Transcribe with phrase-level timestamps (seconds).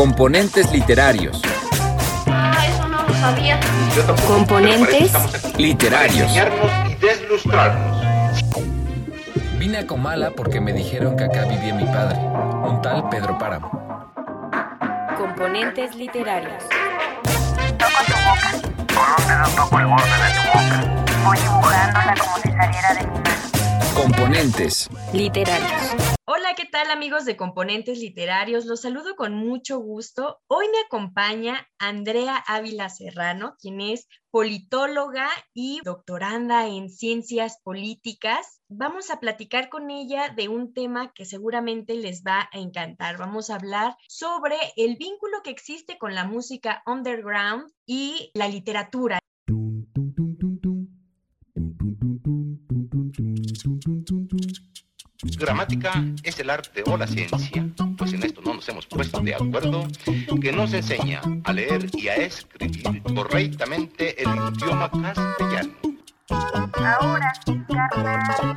[0.00, 1.42] Componentes literarios.
[2.26, 3.60] Ah, eso no lo sabía.
[4.26, 5.12] Componentes
[5.58, 6.32] Literarios.
[6.88, 8.02] y deslustrarnos.
[9.58, 13.70] Vine a Comala porque me dijeron que acá vivía mi padre, un tal Pedro Páramo.
[15.18, 16.64] Componentes literarios.
[17.76, 18.52] Toco tu boca.
[18.94, 21.04] Con un dedo toco el borde de tu boca.
[21.26, 23.94] Voy dibujándola como si saliera de mi mano.
[23.94, 24.88] Componentes.
[25.12, 26.16] Literarios.
[26.40, 28.64] Hola, ¿qué tal amigos de Componentes Literarios?
[28.64, 30.40] Los saludo con mucho gusto.
[30.46, 38.62] Hoy me acompaña Andrea Ávila Serrano, quien es politóloga y doctoranda en ciencias políticas.
[38.68, 43.18] Vamos a platicar con ella de un tema que seguramente les va a encantar.
[43.18, 49.18] Vamos a hablar sobre el vínculo que existe con la música underground y la literatura.
[55.22, 57.68] Gramática es el arte o la ciencia,
[57.98, 59.86] pues en esto no nos hemos puesto de acuerdo,
[60.40, 65.74] que nos enseña a leer y a escribir correctamente el idioma castellano.
[66.28, 68.56] Ahora sí, carnal,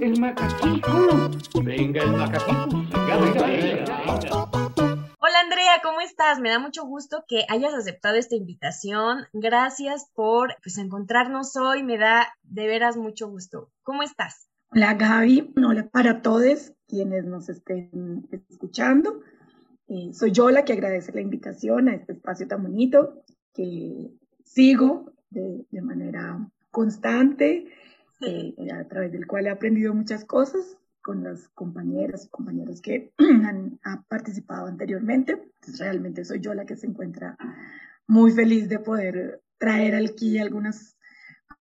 [0.00, 1.30] El macaquito.
[1.62, 2.68] Venga, el macaquito.
[2.68, 4.49] Venga, venga, venga.
[5.40, 6.38] Hola Andrea, ¿cómo estás?
[6.38, 9.24] Me da mucho gusto que hayas aceptado esta invitación.
[9.32, 11.82] Gracias por pues, encontrarnos hoy.
[11.82, 13.70] Me da de veras mucho gusto.
[13.82, 14.50] ¿Cómo estás?
[14.70, 19.22] Hola Gaby, hola para todos quienes nos estén escuchando.
[19.88, 24.10] Eh, soy yo la que agradece la invitación a este espacio tan bonito que
[24.44, 26.38] sigo de, de manera
[26.70, 27.66] constante,
[28.20, 33.12] eh, a través del cual he aprendido muchas cosas con las compañeras y compañeros que
[33.18, 35.32] han, participado anteriormente.
[35.32, 37.36] Entonces, realmente soy yo la que se encuentra
[38.06, 40.96] muy feliz de poder traer aquí algunas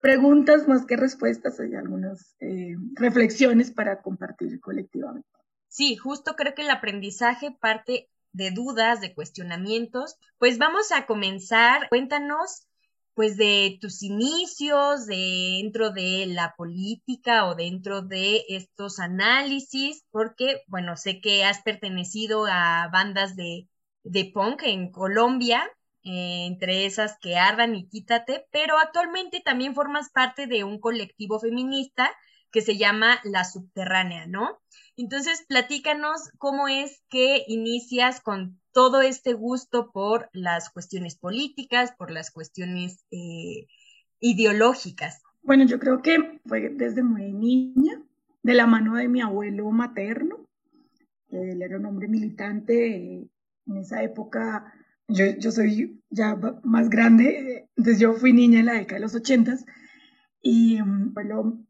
[0.01, 5.29] preguntas más que respuestas y algunas eh, reflexiones para compartir colectivamente.
[5.69, 10.17] Sí, justo creo que el aprendizaje parte de dudas, de cuestionamientos.
[10.39, 11.89] Pues vamos a comenzar.
[11.89, 12.67] Cuéntanos
[13.17, 20.99] pues de tus inicios dentro de la política o dentro de estos análisis, porque, bueno,
[20.99, 23.71] sé que has pertenecido a bandas de,
[24.05, 25.65] de punk en Colombia,
[26.05, 31.41] eh, entre esas que ardan y quítate, pero actualmente también formas parte de un colectivo
[31.41, 32.13] feminista
[32.51, 34.59] que se llama La Subterránea, ¿no?
[34.97, 42.11] Entonces, platícanos cómo es que inicias con todo este gusto por las cuestiones políticas, por
[42.11, 43.67] las cuestiones eh,
[44.21, 45.23] ideológicas.
[45.43, 48.03] Bueno, yo creo que fue desde muy niña,
[48.43, 50.47] de la mano de mi abuelo materno.
[51.31, 53.29] Él era un hombre militante.
[53.67, 54.73] En esa época,
[55.09, 59.15] yo, yo soy ya más grande, entonces yo fui niña en la década de los
[59.17, 59.67] ochentas.
[60.41, 61.66] Y um, bueno,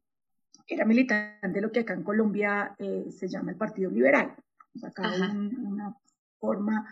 [0.66, 4.34] era militante de lo que acá en Colombia eh, se llama el Partido Liberal.
[4.74, 5.96] O sea, acá un, una
[6.38, 6.86] forma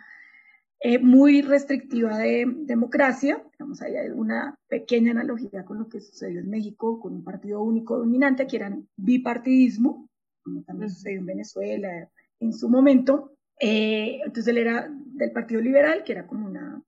[0.81, 3.43] eh, muy restrictiva de democracia.
[3.53, 7.99] Digamos, hay una pequeña analogía con lo que sucedió en México, con un partido único
[7.99, 10.09] dominante, que era bipartidismo,
[10.43, 13.33] como también sucedió en Venezuela en su momento.
[13.59, 16.83] Eh, entonces él era del Partido Liberal, que era como una,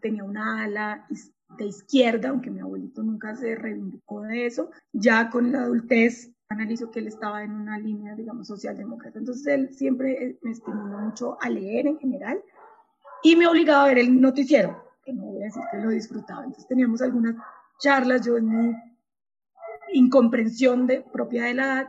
[0.00, 1.06] tenía una ala
[1.58, 6.90] de izquierda, aunque mi abuelito nunca se reivindicó de eso, ya con la adultez analizó
[6.90, 9.18] que él estaba en una línea, digamos, socialdemócrata.
[9.18, 12.42] Entonces él siempre me estimuló mucho a leer en general
[13.22, 16.44] y me obligaba a ver el noticiero, que no voy a decir que lo disfrutaba.
[16.44, 17.36] Entonces teníamos algunas
[17.78, 18.74] charlas, yo en mi
[19.92, 21.88] incomprensión de, propia de la edad,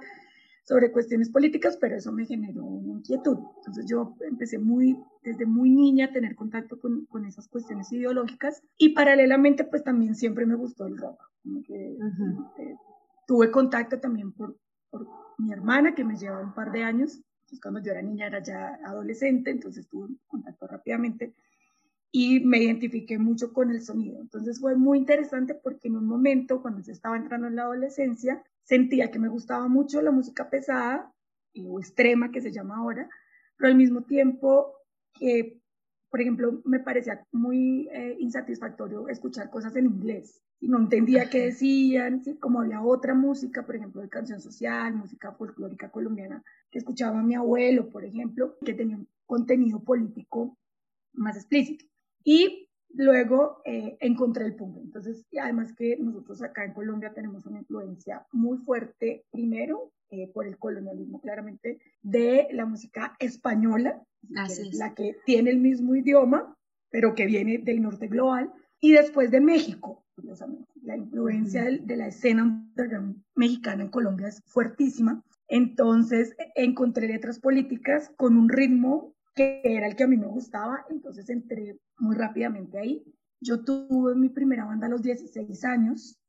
[0.67, 3.37] sobre cuestiones políticas, pero eso me generó una inquietud.
[3.57, 8.61] Entonces yo empecé muy, desde muy niña a tener contacto con, con esas cuestiones ideológicas
[8.77, 11.23] y paralelamente pues también siempre me gustó el rock.
[11.41, 12.51] Como que, uh -huh.
[12.57, 12.75] eh,
[13.25, 14.57] tuve contacto también por,
[14.89, 15.07] por,
[15.37, 17.15] mi hermana que me lleva un par de años.
[17.15, 21.33] Entonces cuando yo era niña era ya adolescente, entonces tuve contacto rápidamente
[22.11, 24.19] y me identifiqué mucho con el sonido.
[24.19, 28.43] Entonces fue muy interesante porque en un momento, cuando se estaba entrando en la adolescencia,
[28.67, 31.11] sentía que me gustaba mucho la música pesada
[31.65, 33.09] o extrema que se llama ahora,
[33.57, 34.73] pero al mismo tiempo
[35.13, 35.59] que,
[36.09, 40.43] por ejemplo, me parecía muy eh, insatisfactorio escuchar cosas en inglés.
[40.59, 42.37] Y no entendía qué decían, ¿sí?
[42.37, 47.35] como había otra música, por ejemplo, de canción social, música folclórica colombiana, que escuchaba mi
[47.35, 50.57] abuelo, por ejemplo, que tenía un contenido político
[51.13, 51.85] más explícito.
[52.23, 52.66] Y
[52.97, 54.77] luego eh, encontré el punk.
[54.77, 60.31] Entonces, y además que nosotros acá en Colombia tenemos una influencia muy fuerte, primero, eh,
[60.33, 64.01] por el colonialismo, claramente, de la música española,
[64.35, 64.75] Así que es.
[64.75, 66.55] la que tiene el mismo idioma,
[66.89, 70.67] pero que viene del norte global, y después de México, curiosamente.
[70.81, 71.85] La influencia uh -huh.
[71.85, 72.65] de, la escena
[73.35, 75.23] mexicana en Colombia es fuertísima.
[75.47, 80.85] Entonces encontré letras políticas con un ritmo que era el que a mí me gustaba,
[80.89, 83.05] entonces entré muy rápidamente ahí.
[83.39, 86.19] Yo tuve mi primera banda a los 16 años,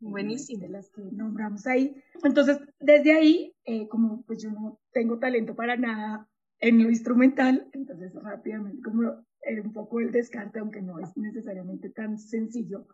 [0.00, 0.60] Buenísimo.
[0.60, 2.02] de las que nombramos ahí.
[2.22, 6.28] Entonces, desde ahí, eh, como pues yo no tengo talento para nada
[6.58, 11.90] en lo instrumental, entonces rápidamente, como era un poco el descarte, aunque no es necesariamente
[11.90, 12.88] tan sencillo,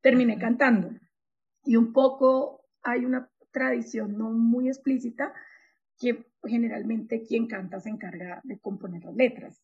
[0.00, 0.90] terminé cantando.
[1.64, 5.34] Y un poco hay una tradición no muy explícita
[5.98, 9.62] que generalmente quien canta se encarga de componer las letras.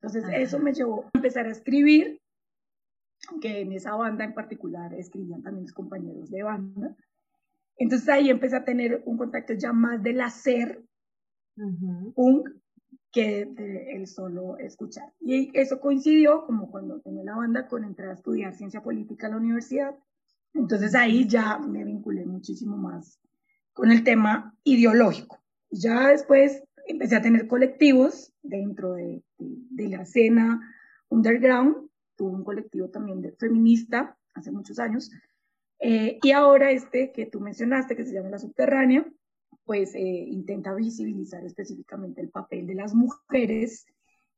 [0.00, 0.36] Entonces Ajá.
[0.36, 2.20] eso me llevó a empezar a escribir,
[3.40, 6.96] que en esa banda en particular escribían también mis compañeros de banda.
[7.76, 10.82] Entonces ahí empecé a tener un contacto ya más del hacer
[12.14, 12.48] punk
[13.12, 15.12] que de el solo escuchar.
[15.20, 19.30] Y eso coincidió como cuando tenía la banda con entrar a estudiar ciencia política a
[19.30, 19.94] la universidad.
[20.54, 23.20] Entonces ahí ya me vinculé muchísimo más
[23.72, 25.39] con el tema ideológico.
[25.70, 30.60] Ya después empecé a tener colectivos dentro de, de, la escena
[31.08, 31.88] underground.
[32.16, 35.10] Tuve un colectivo también de feminista hace muchos años.
[35.78, 39.06] Eh, y ahora este que tú mencionaste, que se llama La Subterránea,
[39.64, 43.86] pues eh, intenta visibilizar específicamente el papel de las mujeres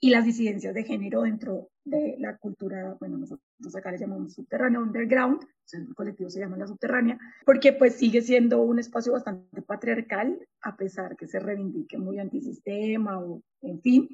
[0.04, 4.80] y las disidencias de género dentro de la cultura, bueno, nosotros acá le llamamos subterránea,
[4.80, 10.36] underground, el colectivo se llama La Subterránea, porque pues sigue siendo un espacio bastante patriarcal,
[10.60, 14.08] a pesar que se reivindique muy antisistema o en fin,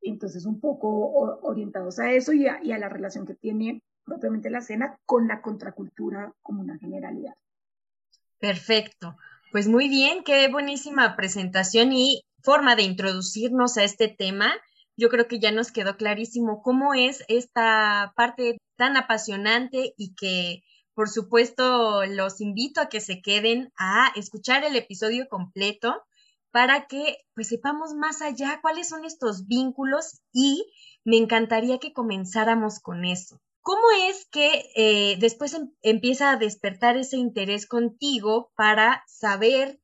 [0.00, 0.88] entonces un poco
[1.42, 5.28] orientados a eso y a, y a la relación que tiene propiamente la escena con
[5.28, 7.34] la contracultura como una generalidad.
[8.38, 9.18] Perfecto.
[9.52, 14.54] Pues muy bien, qué buenísima presentación y forma de introducirnos a este tema.
[14.98, 20.64] Yo creo que ya nos quedó clarísimo cómo es esta parte tan apasionante y que,
[20.92, 26.02] por supuesto, los invito a que se queden a escuchar el episodio completo
[26.50, 30.66] para que pues sepamos más allá cuáles son estos vínculos y
[31.04, 33.40] me encantaría que comenzáramos con eso.
[33.60, 39.78] ¿Cómo es que eh, después em empieza a despertar ese interés contigo para saber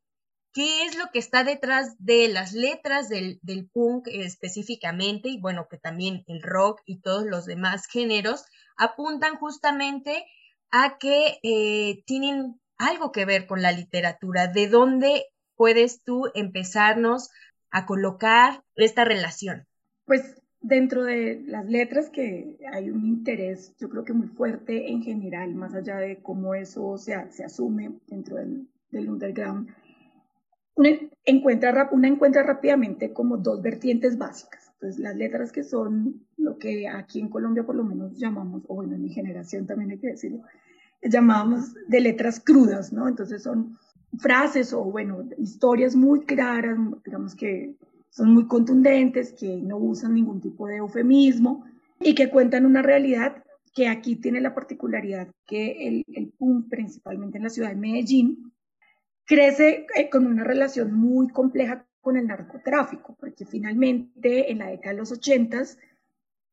[0.54, 3.40] qué es lo que está detrás de las letras del,
[3.72, 5.28] punk específicamente?
[5.28, 8.46] Y bueno, que también el rock y todos los demás géneros
[8.76, 10.24] apuntan justamente
[10.70, 14.46] a que eh, tienen algo que ver con la literatura.
[14.46, 17.30] ¿De dónde puedes tú empezarnos
[17.70, 19.66] a colocar esta relación?
[20.04, 25.02] Pues dentro de las letras que hay un interés, yo creo que muy fuerte en
[25.02, 29.68] general, más allá de cómo eso se, se asume dentro del underground,
[30.76, 30.90] una
[31.24, 34.72] encuentra, una encuentra rápidamente como dos vertientes básicas.
[34.74, 38.74] Entonces, las letras que son lo que aquí en Colombia por lo menos llamamos, o
[38.74, 40.42] bueno, en mi generación también hay que decirlo,
[41.02, 43.08] llamábamos de letras crudas, ¿no?
[43.08, 43.78] Entonces son
[44.18, 47.74] frases o, bueno, historias muy claras, digamos que
[48.10, 51.64] son muy contundentes, que no usan ningún tipo de eufemismo
[52.00, 53.42] y que cuentan una realidad
[53.74, 58.52] que aquí tiene la particularidad que el, el punk, principalmente en la ciudad de Medellín,
[59.24, 64.92] crece eh, con una relación muy compleja con el narcotráfico, porque finalmente en la década
[64.92, 65.78] de los ochentas,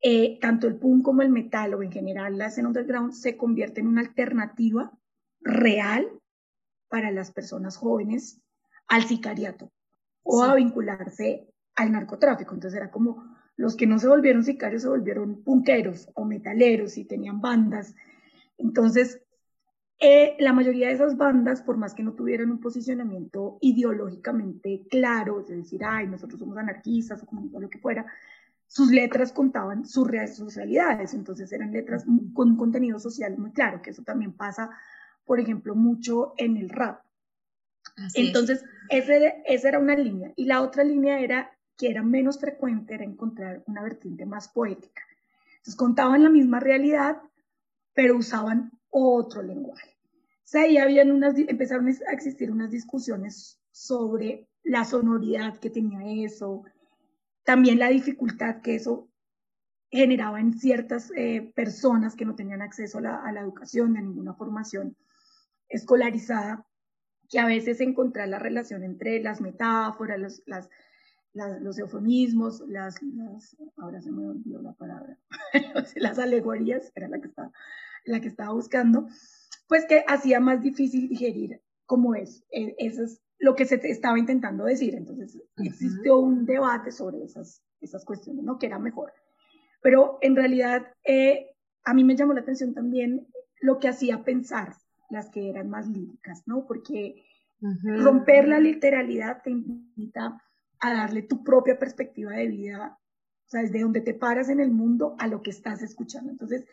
[0.02, 3.82] eh, tanto el punk como el metal o en general la escena underground se convierte
[3.82, 4.92] en una alternativa
[5.42, 6.08] real
[6.88, 8.42] para las personas jóvenes
[8.88, 9.72] al sicariato
[10.24, 10.52] o sí.
[10.52, 12.54] a vincularse al narcotráfico.
[12.54, 13.24] Entonces era como
[13.58, 17.94] los que no se volvieron sicarios se volvieron punqueros o metaleros y tenían bandas.
[18.58, 19.22] Entonces,
[20.04, 25.42] eh, la mayoría de esas bandas, por más que no tuvieran un posicionamiento ideológicamente claro,
[25.42, 28.08] es decir, ay, nosotros somos anarquistas o como lo que fuera,
[28.66, 32.04] sus letras contaban sus, sus realidades, entonces eran letras
[32.34, 34.72] con un contenido social muy claro, que eso también pasa,
[35.24, 37.04] por ejemplo, mucho en el rap.
[37.98, 40.34] Así entonces, ese, esa era una línea.
[40.36, 45.04] Y la otra línea era que era menos frecuente, era encontrar una vertiente más poética.
[45.58, 47.22] Entonces, contaban la misma realidad,
[47.94, 49.98] pero usaban otro lenguaje.
[50.44, 56.26] O sea, ahí habían unas, empezaron a existir unas discusiones sobre la sonoridad que tenía
[56.26, 56.64] eso,
[57.44, 59.10] también la dificultad que eso
[59.90, 64.02] generaba en ciertas eh, personas que no tenían acceso a la, a la educación, a
[64.02, 64.96] ninguna formación
[65.68, 66.66] escolarizada,
[67.32, 70.42] que a veces encontrar la relación entre las metáforas,
[71.34, 73.00] los, eufemismos, las,
[73.78, 75.18] ahora se me olvidó la palabra,
[75.96, 77.52] las alegorías, era la que, estaba,
[78.06, 79.08] la que estaba buscando,
[79.68, 82.44] pues que hacía más difícil digerir cómo es.
[82.52, 84.96] Eh, eso es lo que se estaba intentando decir.
[84.96, 85.68] Entonces, uh -huh.
[85.68, 88.58] existió un debate sobre esas, esas cuestiones, ¿no?
[88.58, 89.12] Que era mejor.
[89.82, 91.48] Pero en realidad, eh,
[91.84, 93.28] a mí me llamó la atención también
[93.60, 94.76] lo que hacía pensar
[95.10, 96.66] las que eran más líricas, ¿no?
[96.66, 97.26] Porque
[97.62, 100.42] Romper la literalidad te invita
[100.80, 102.98] a darle tu propia perspectiva de vida,
[103.46, 106.32] o sea, desde donde te paras en el mundo a lo que estás escuchando.
[106.32, 106.66] Entonces,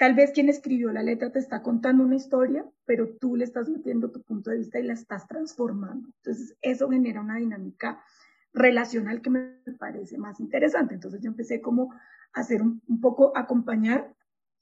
[0.00, 3.68] tal vez quien escribió la letra te está contando una historia, pero tú le estás
[3.68, 6.08] metiendo tu punto de vista y la estás transformando.
[6.16, 8.02] Entonces, eso genera una dinámica
[8.54, 10.94] relacional que me parece más interesante.
[10.94, 14.16] Entonces, yo empecé como a hacer un, poco, acompañar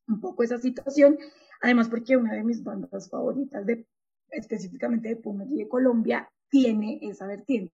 [0.09, 1.17] un poco esa situación,
[1.63, 3.87] además porque una de mis bandas favoritas de
[4.33, 7.73] específicamente de Puma y de Colombia, tiene esa vertiente.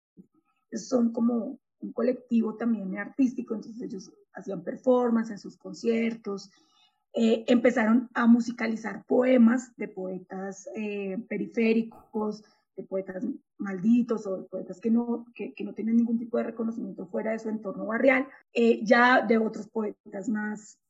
[0.72, 6.50] son como un colectivo también artístico, entonces ellos hacían performance en sus conciertos,
[7.16, 12.42] eh, empezaron a musicalizar poemas de poetas eh, periféricos,
[12.76, 13.24] de poetas
[13.56, 17.38] malditos o de poetas que no, que, no tienen ningún tipo de reconocimiento fuera de
[17.38, 20.80] su entorno barrial, eh, ya de otros poetas más,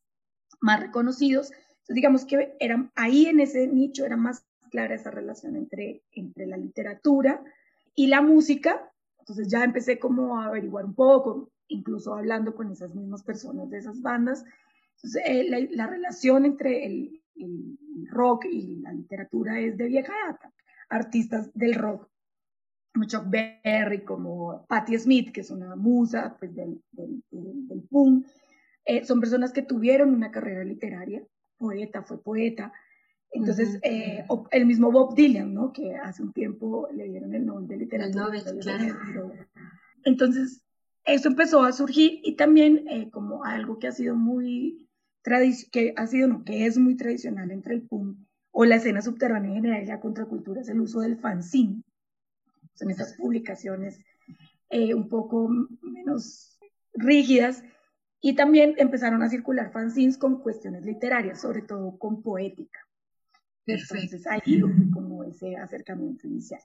[0.60, 1.52] más reconocidos.
[1.52, 6.46] Entonces, digamos que eran, ahí en ese nicho era más clara esa relación entre, entre
[6.46, 7.44] la literatura
[7.94, 8.90] y la música.
[9.18, 13.76] Entonces ya empecé como a averiguar un poco, incluso hablando con esas mismas personas de
[13.76, 14.44] esas bandas.
[15.24, 17.78] Eh, la, relación entre el, el,
[18.10, 20.52] rock y la literatura es de vieja data.
[20.88, 22.08] Artistas del rock,
[22.92, 28.26] como Chuck Berry, como Patti Smith, que es una musa pues, del, del, del, punk,
[28.84, 31.22] eh, son personas que tuvieron una carrera literaria,
[31.58, 32.72] poeta, fue poeta,
[33.34, 35.72] entonces, eh, el mismo Bob Dylan, ¿no?
[35.72, 38.28] Que hace un tiempo le dieron el Nobel de Literatura.
[38.32, 39.32] El claro.
[40.04, 40.62] Entonces,
[41.04, 44.83] eso empezó a surgir y también eh, como algo que ha sido muy
[45.70, 48.18] que ha sido, no, que es muy tradicional entre el punk
[48.50, 51.82] o la escena subterránea en general y la contracultura es el uso del fanzine.
[52.74, 53.98] Son estas publicaciones
[54.70, 55.48] eh, un poco
[55.80, 56.58] menos
[56.92, 57.62] rígidas
[58.20, 62.80] y también empezaron a circular fanzines con cuestiones literarias, sobre todo con poética.
[63.64, 63.94] Perfecto.
[63.94, 64.60] Entonces ahí
[64.92, 66.60] como ese acercamiento inicial.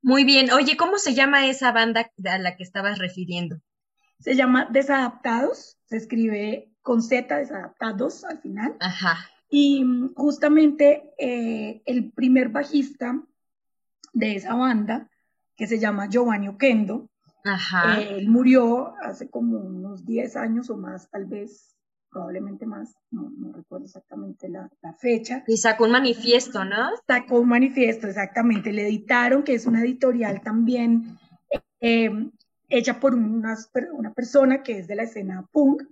[0.00, 0.52] Muy bien.
[0.52, 3.60] Oye, ¿cómo se llama esa banda a la que estabas refiriendo?
[4.20, 8.74] Se llama Desadaptados, se escribe con Z, Desadaptados al final.
[8.80, 9.18] Ajá.
[9.50, 13.22] Y mm, justamente eh, el primer bajista
[14.14, 15.10] de esa banda,
[15.54, 17.10] que se llama Giovanni Oquendo,
[17.44, 18.00] Ajá.
[18.00, 21.76] él murió hace como unos 10 años o más, tal vez
[22.10, 25.44] probablemente más, no, recuerdo exactamente la, fecha.
[25.46, 26.88] Y sacó un manifiesto, ¿no?
[27.06, 28.72] Sacó un manifiesto, exactamente.
[28.72, 31.18] Le editaron, que es una editorial también
[31.80, 32.30] eh,
[32.70, 33.58] hecha por una,
[33.92, 35.82] una persona que es de la escena punk.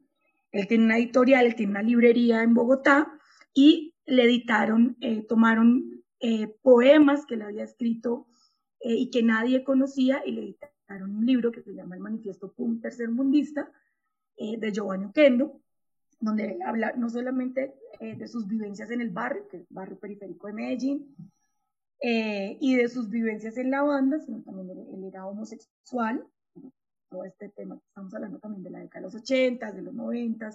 [0.59, 3.13] Él tiene una editorial, él tiene una librería en Bogotá
[3.55, 8.27] y le editaron, eh, tomaron eh, poemas que él había escrito
[8.89, 12.83] y que nadie conocía y le editaron un libro que se llama El Manifiesto Punk
[12.83, 13.73] Tercermundista
[14.37, 15.61] de Giovanni Oquendo
[16.21, 19.75] donde él habla no solamente eh, de sus vivencias en el barrio, que es el
[19.75, 21.17] barrio periférico de Medellín,
[22.01, 26.27] eh, y de sus vivencias en la banda, sino también él, era homosexual,
[27.17, 30.51] todo este tema estamos hablando también de la década de los 80, de los 90.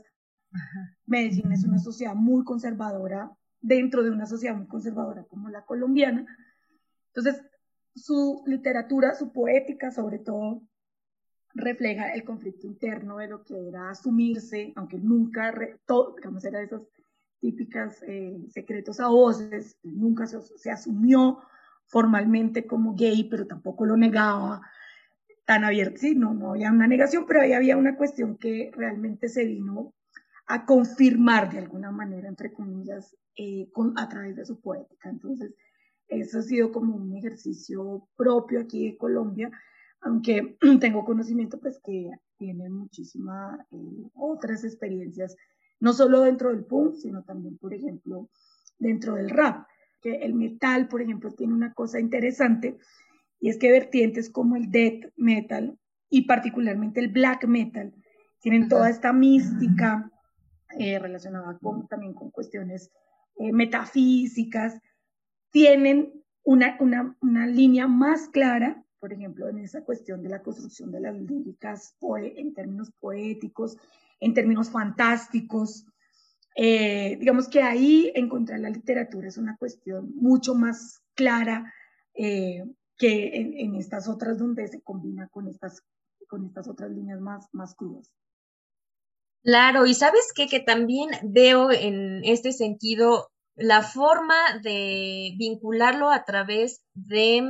[1.07, 6.25] Medellín es una sociedad muy conservadora, dentro de una sociedad muy conservadora como la colombiana.
[7.07, 7.43] Entonces,
[7.95, 10.61] su literatura, su poética, sobre todo,
[11.55, 15.53] refleja el conflicto interno de lo que era asumirse, aunque nunca,
[15.85, 16.83] todo, digamos, era de esos
[17.39, 21.39] típicas eh, secretos a voces, nunca se, se, asumió
[21.87, 24.61] formalmente como gay, pero tampoco lo negaba
[25.45, 29.29] tan abierto, sí, no, no había una negación, pero ahí había una cuestión que realmente
[29.29, 29.93] se vino
[30.47, 35.09] a confirmar de alguna manera, entre comillas, eh, con, a través de su poética.
[35.09, 35.53] Entonces,
[36.07, 39.49] eso ha sido como un ejercicio propio aquí de Colombia,
[40.01, 45.35] aunque tengo conocimiento pues que tienen muchísimas eh, otras experiencias,
[45.79, 48.29] no solo dentro del punk, sino también, por ejemplo,
[48.77, 49.67] dentro del rap.
[50.01, 52.77] Que el metal, por ejemplo, tiene una cosa interesante
[53.41, 55.77] y es que vertientes como el death metal
[56.09, 57.93] y particularmente el black metal.
[58.39, 60.09] Tienen toda esta mística
[60.79, 62.89] eh, relacionada con, también con cuestiones
[63.37, 64.79] eh, metafísicas,
[65.49, 70.91] tienen una, una, una línea más clara por ejemplo, en esa cuestión de la construcción
[70.91, 73.75] de las líricas en términos poéticos,
[74.19, 75.87] en términos fantásticos.
[76.55, 81.73] Eh, digamos que ahí encontrar la literatura es una cuestión mucho más clara
[82.13, 82.63] eh,
[83.01, 85.81] que en, estas otras donde se combina con estas,
[86.27, 88.11] con estas otras líneas más, más crudas.
[89.43, 90.47] Claro, y sabes qué?
[90.47, 97.41] que también veo en este sentido la forma de vincularlo a través de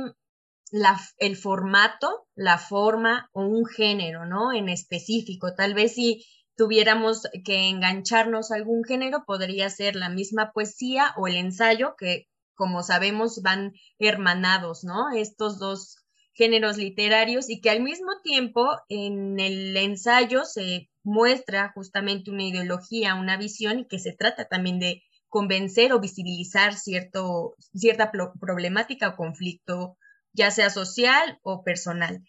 [1.18, 4.54] el formato, la forma o un género, ¿no?
[4.54, 5.54] En específico.
[5.54, 6.24] Tal vez si
[6.56, 12.26] tuviéramos que engancharnos a algún género, podría ser la misma poesía o el ensayo, que
[12.62, 15.10] como sabemos van hermanados, ¿no?
[15.10, 15.96] Estos dos
[16.32, 23.16] géneros literarios y que al mismo tiempo en el ensayo se muestra justamente una ideología,
[23.16, 29.16] una visión y que se trata también de convencer o visibilizar cierto, cierta problemática o
[29.16, 29.96] conflicto,
[30.32, 32.22] ya sea social o personal.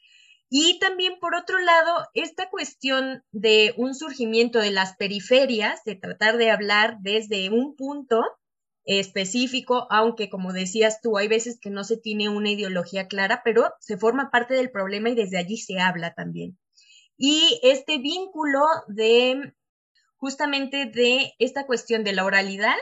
[0.50, 6.38] Y también, por otro lado, esta cuestión de un surgimiento de las periferias, de tratar
[6.38, 8.24] de hablar desde un punto
[8.86, 13.72] específico, aunque como decías tú, hay veces que no se tiene una ideología clara, pero
[13.80, 16.58] se forma parte del problema y desde allí se habla también.
[17.18, 19.54] Y este vínculo de
[20.18, 22.76] justamente de esta cuestión de la oralidad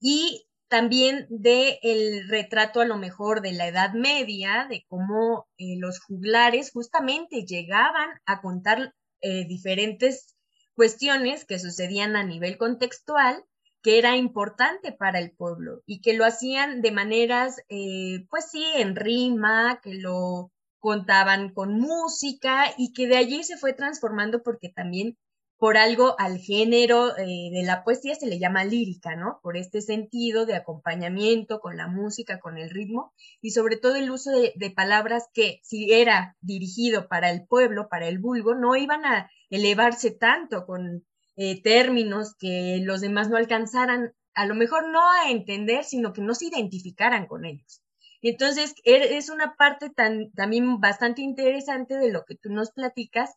[0.00, 5.76] y también de el retrato a lo mejor de la Edad Media, de cómo eh,
[5.78, 10.34] los juglares justamente llegaban a contar eh, diferentes
[10.74, 13.44] cuestiones que sucedían a nivel contextual
[13.82, 18.64] que era importante para el pueblo y que lo hacían de maneras, eh, pues sí,
[18.76, 24.68] en rima, que lo contaban con música y que de allí se fue transformando porque
[24.68, 25.16] también
[25.62, 29.38] por algo al género eh, de la poesía se le llama lírica, ¿no?
[29.44, 34.10] Por este sentido de acompañamiento con la música, con el ritmo y sobre todo el
[34.10, 39.04] uso de, palabras que si era dirigido para el pueblo, para el vulgo, no iban
[39.04, 41.04] a elevarse tanto con
[41.36, 46.22] eh, términos que los demás no alcanzaran, a lo mejor no a entender, sino que
[46.22, 47.82] no se identificaran con ellos.
[48.22, 49.90] Entonces, er, es una parte
[50.34, 53.30] también bastante interesante de lo que tú nos platicas,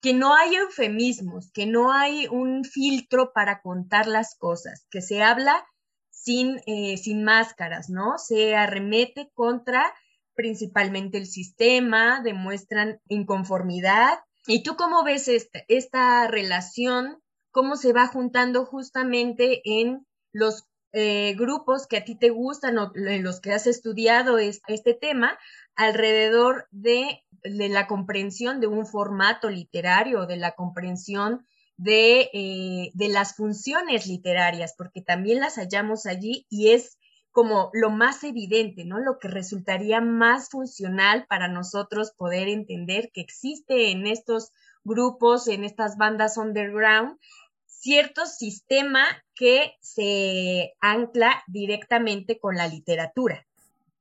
[0.00, 5.22] que no hay eufemismos, que no hay un filtro para contar las cosas, que se
[5.22, 5.66] habla
[6.10, 8.18] sin, eh, sin máscaras, ¿no?
[8.18, 9.92] Se arremete contra
[10.34, 14.20] principalmente el sistema, demuestran inconformidad.
[14.46, 17.19] ¿Y tú cómo ves esta, esta relación?
[17.50, 22.92] ¿Cómo se va juntando justamente en los eh, grupos que a ti te gustan o
[22.94, 25.38] en los que has estudiado este tema
[25.76, 33.36] alrededor de, la comprensión de un formato literario, de la comprensión de, eh, de, las
[33.36, 36.98] funciones literarias, porque también las hallamos allí y es
[37.30, 38.98] como lo más evidente, ¿no?
[38.98, 44.50] Lo que resultaría más funcional para nosotros poder entender que existe en estos
[44.84, 47.18] grupos, en estas bandas underground,
[47.66, 53.46] cierto sistema que se ancla directamente con la literatura.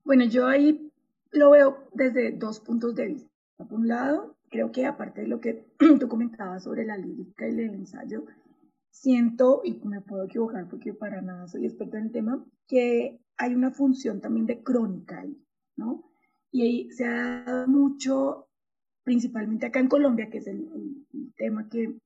[0.04, 0.92] Bueno, yo ahí
[1.32, 3.30] lo veo desde dos puntos de vista.
[3.58, 5.66] Por un lado, creo que aparte de lo que
[6.00, 8.26] tú comentabas sobre la lírica y el ensayo,
[8.90, 13.54] siento, y me puedo equivocar porque para nada soy experta en el tema, que hay
[13.54, 15.38] una función también de crónica ahí,
[15.78, 16.12] ¿no?
[16.52, 18.49] Y ahí se ha dado mucho,
[19.10, 20.70] principalmente acá en Colombia, que es el,
[21.36, 21.98] tema que,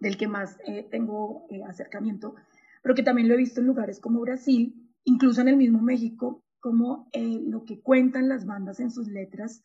[0.00, 2.34] del que más eh, tengo eh, acercamiento,
[2.82, 6.42] pero que también lo he visto en lugares como Brasil, incluso en el mismo México,
[6.58, 9.62] como eh, lo que cuentan las bandas en sus letras,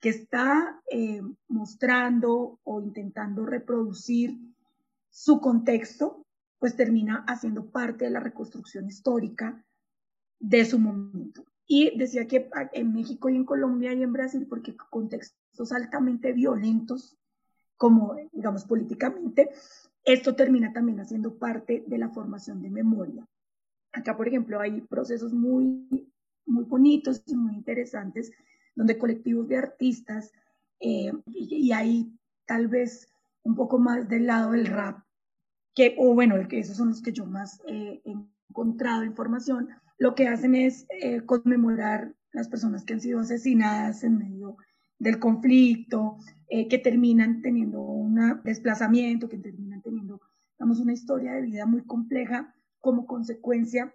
[0.00, 0.82] que está
[1.46, 4.36] mostrando o intentando reproducir
[5.10, 6.26] su contexto,
[6.58, 9.64] pues termina haciendo parte de la reconstrucción histórica
[10.40, 11.44] de su momento.
[11.68, 14.74] Y decía que en México y en Colombia y en Brasil, porque
[15.50, 17.16] contextos altamente violentos,
[17.76, 19.50] como digamos políticamente,
[20.04, 23.26] esto termina también haciendo parte de la formación de memoria.
[23.92, 26.10] Acá, por ejemplo, hay procesos muy
[26.46, 28.32] muy bonitos y muy interesantes,
[28.74, 30.32] donde colectivos de artistas,
[30.80, 32.12] eh, y, hay
[32.46, 33.06] tal vez
[33.44, 35.04] un poco más del lado del rap,
[35.74, 40.54] que, o bueno, esos son los que yo más he encontrado información, lo que hacen
[40.54, 44.56] es eh, conmemorar las personas que han sido asesinadas en medio
[45.00, 50.20] del conflicto, eh, que terminan teniendo un desplazamiento, que terminan teniendo,
[50.56, 53.94] digamos, una historia de vida muy compleja como consecuencia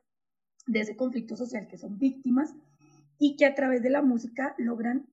[0.68, 2.56] de ese conflicto social que son víctimas
[3.20, 5.08] y que a través de la música logran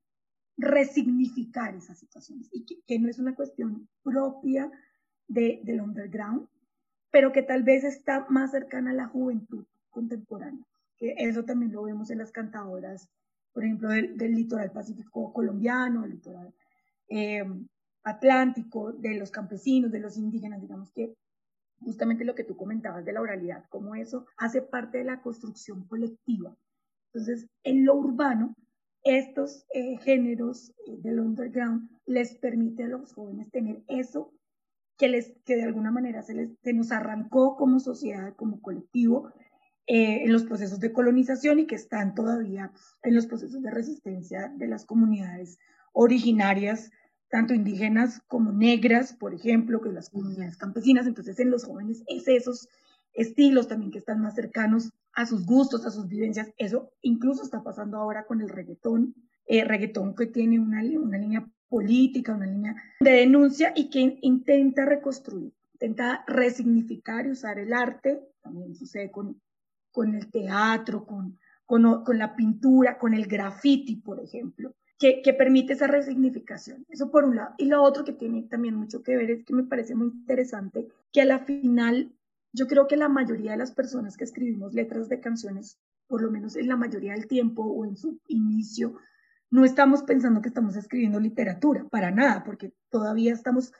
[0.56, 4.70] resignificar esas situaciones y que, no es una cuestión propia
[5.28, 6.48] de, del underground,
[7.10, 10.64] pero que tal vez está más cercana a la juventud contemporánea,
[10.96, 13.08] que eso también lo vemos en las cantadoras,
[13.52, 16.54] por ejemplo, del, litoral pacífico colombiano, del litoral
[17.08, 17.44] eh,
[18.04, 21.14] atlántico, de los campesinos, de los indígenas, digamos que
[21.80, 25.86] justamente lo que tú comentabas de la oralidad, cómo eso hace parte de la construcción
[25.86, 26.56] colectiva.
[27.12, 28.54] Entonces, en lo urbano,
[29.04, 34.32] estos eh, géneros eh, del underground les permite a los jóvenes tener eso
[34.96, 39.32] que, les, que de alguna manera se, les, se nos arrancó como sociedad, como colectivo,
[39.86, 44.52] eh, en los procesos de colonización y que están todavía en los procesos de resistencia
[44.56, 45.58] de las comunidades
[45.92, 46.90] originarias
[47.32, 51.06] tanto indígenas como negras, por ejemplo, que las comunidades campesinas.
[51.06, 52.68] Entonces, en los jóvenes es esos
[53.14, 56.52] estilos también que están más cercanos a sus gustos, a sus vivencias.
[56.58, 59.14] Eso incluso está pasando ahora con el reggaetón,
[59.46, 64.84] eh, reggaetón que tiene una, una línea política, una línea de denuncia y que intenta
[64.84, 69.40] reconstruir, intenta resignificar y usar el arte, también sucede con,
[69.92, 74.74] con el teatro, con, con, con la pintura, con el graffiti, por ejemplo.
[74.98, 76.86] Que, que, permite esa resignificación.
[76.88, 77.54] Eso por un lado.
[77.58, 80.86] Y lo otro que tiene también mucho que ver es que me parece muy interesante
[81.12, 82.14] que a la final
[82.52, 86.30] yo creo que la mayoría de las personas que escribimos letras de canciones, por lo
[86.30, 88.94] menos en la mayoría del tiempo o en su inicio,
[89.50, 93.72] no estamos pensando que estamos escribiendo literatura, para nada, porque todavía estamos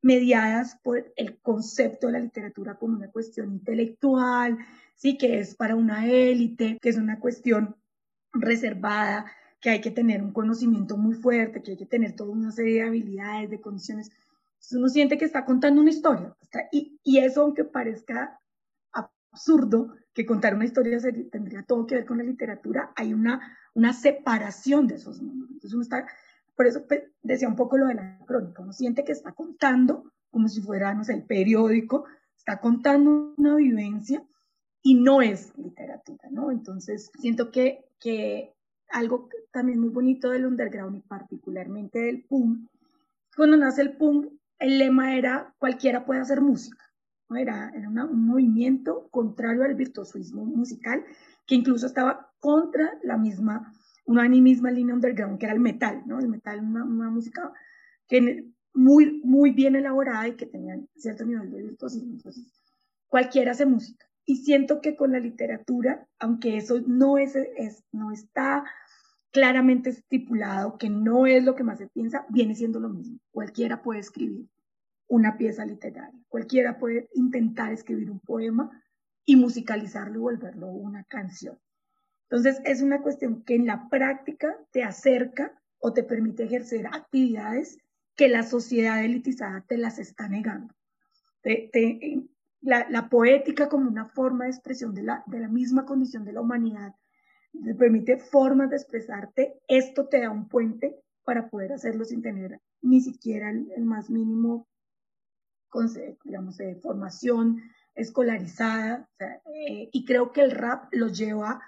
[0.00, 4.58] mediadas por el concepto de la literatura como una cuestión intelectual,
[4.98, 7.76] sí, que es para una élite, que es una cuestión
[8.34, 9.24] reservada,
[9.60, 12.82] que hay que tener un conocimiento muy fuerte, que hay que tener toda una serie
[12.82, 14.10] de habilidades, de condiciones
[14.72, 16.36] uno siente que está contando una historia.
[16.72, 18.40] Y, y, eso, aunque parezca
[18.92, 20.98] absurdo, que contar una historia
[21.30, 25.48] tendría todo que ver con la literatura, hay una, una separación de esos mundos.
[25.50, 26.06] Entonces uno está,
[26.56, 30.12] por eso pues, decía un poco lo de la crónica, uno siente que está contando
[30.30, 32.04] como si fuera, no sé, el periódico,
[32.36, 34.22] está contando una vivencia
[34.82, 36.50] y no es literatura, ¿no?
[36.50, 38.54] Entonces siento que, que
[38.90, 42.68] algo también muy bonito del underground y particularmente del punk,
[43.36, 46.84] cuando nace el punk el lema era cualquiera puede hacer música.
[47.28, 47.36] ¿no?
[47.36, 51.04] Era, era un movimiento contrario al virtuosismo musical
[51.46, 53.72] que incluso estaba contra la misma,
[54.06, 56.18] una misma línea underground que era el metal, ¿no?
[56.18, 57.52] El metal, una, una música
[58.06, 62.12] que muy, muy bien elaborada y que tenía cierto nivel de virtuosismo.
[62.12, 62.44] Entonces,
[63.08, 64.07] cualquiera hace música.
[64.28, 67.34] Y siento que con la literatura, aunque eso no, es,
[67.92, 68.62] no está
[69.30, 73.18] claramente estipulado, que no es lo que más se piensa, viene siendo lo mismo.
[73.30, 74.46] Cualquiera puede escribir
[75.06, 78.70] una pieza literaria, cualquiera puede intentar escribir un poema
[79.24, 81.58] y musicalizarlo y volverlo una canción.
[82.28, 87.78] Entonces es una cuestión que en la práctica te acerca o te permite ejercer actividades
[88.14, 90.74] que la sociedad elitizada te las está negando.
[92.60, 96.32] La, la, poética como una forma de expresión de la, de la misma condición de
[96.32, 96.94] la humanidad
[97.52, 102.60] te permite formas de expresarte, esto te da un puente para poder hacerlo sin tener
[102.80, 104.66] ni siquiera el, más mínimo,
[106.24, 107.60] digamos, de formación
[107.94, 109.08] escolarizada.
[109.20, 111.60] Eh, y creo que el rap lo lleva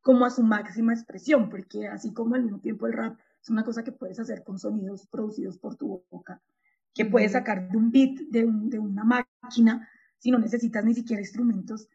[0.00, 3.64] como a su máxima expresión, porque así como al mismo tiempo el rap es una
[3.64, 6.42] cosa que puedes hacer con sonidos producidos por tu boca,
[6.92, 11.22] que puedes sacar de un beat, de, de una máquina, si no necesitas ni siquiera
[11.22, 11.88] instrumentos,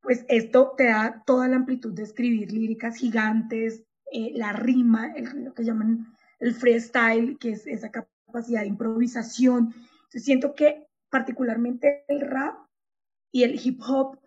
[0.00, 5.52] pues esto te da toda la amplitud de escribir líricas gigantes, eh, la rima, lo
[5.52, 9.74] que llaman el freestyle, que es esa capacidad de improvisación.
[9.74, 12.56] Entonces siento que particularmente el rap
[13.32, 14.18] y el hip hop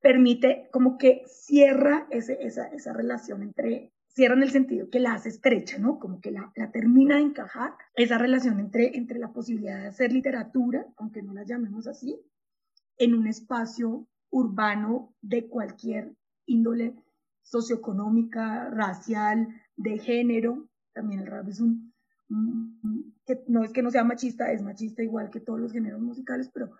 [0.00, 5.12] permite como que cierra ese, esa, esa, relación entre, cierra en el sentido que la
[5.12, 5.98] hace estrecha, ¿no?
[5.98, 10.86] Como que la, termina de encajar, esa relación entre, entre la posibilidad de hacer literatura,
[10.96, 12.18] aunque no la llamemos así,
[12.96, 16.94] en un espacio urbano de cualquier índole
[17.42, 20.66] socioeconómica, racial, de género.
[20.94, 21.92] También el rap es un,
[23.26, 26.48] que no es que no sea machista, es machista igual que todos los géneros musicales,
[26.54, 26.70] pero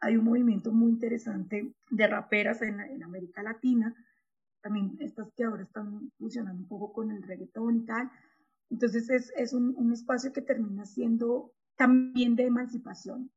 [0.00, 3.94] hay un movimiento muy interesante de raperas en América Latina,
[4.66, 8.10] también estas que ahora están fusionando un poco con el reggaetón y tal.
[8.68, 13.30] Entonces es, es un, un, espacio que termina siendo también de emancipación,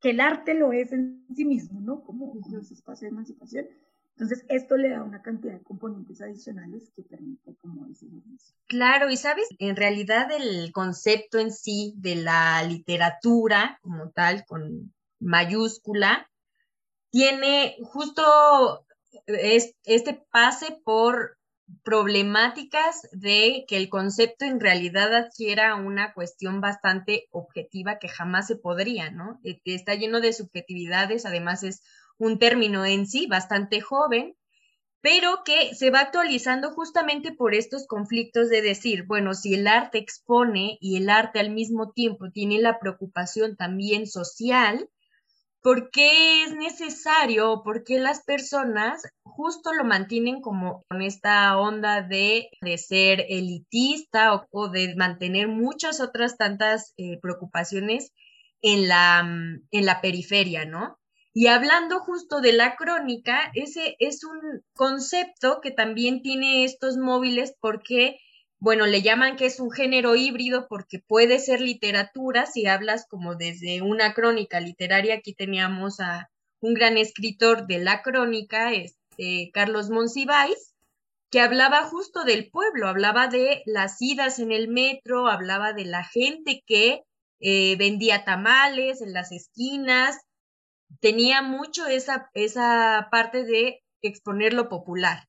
[0.00, 2.02] que el arte lo es en sí mismo, ¿no?
[2.02, 3.66] Como, como ese espacio de emancipación.
[4.16, 8.24] Entonces, esto le da una cantidad de componentes adicionales que permite, como decimos.
[8.66, 14.92] Claro, y sabes, en realidad el concepto en sí de la literatura como tal, con
[15.20, 16.28] mayúscula,
[17.10, 18.85] tiene justo
[19.26, 21.36] este pase por
[21.82, 28.56] problemáticas de que el concepto en realidad adquiera una cuestión bastante objetiva que jamás se
[28.56, 29.40] podría, ¿no?
[29.42, 31.82] Eh, está lleno de subjetividades, además es
[32.18, 34.36] un término en sí bastante joven,
[35.00, 39.98] pero que se va actualizando justamente por estos conflictos de decir, bueno, si el arte
[39.98, 44.88] expone y el arte al mismo tiempo tiene la preocupación también social,
[45.66, 47.62] ¿Por qué es necesario?
[47.64, 54.46] ¿Por qué las personas justo lo mantienen como con esta onda de, de ser elitista
[54.52, 58.12] o, de mantener muchas otras tantas eh, preocupaciones
[58.62, 61.00] en la, mm, en la periferia, ¿no?
[61.34, 67.56] Y hablando justo de la crónica, ese es un concepto que también tiene estos móviles
[67.60, 68.20] porque
[68.58, 73.34] bueno, le llaman que es un género híbrido porque puede ser literatura, si hablas como
[73.34, 79.90] desde una crónica literaria, aquí teníamos a un gran escritor de la crónica, este, Carlos
[79.90, 80.74] Monsiváis,
[81.30, 86.04] que hablaba justo del pueblo, hablaba de las idas en el metro, hablaba de la
[86.04, 87.02] gente que
[87.40, 90.18] eh, vendía tamales en las esquinas,
[91.00, 95.28] tenía mucho esa, esa parte de exponer lo popular.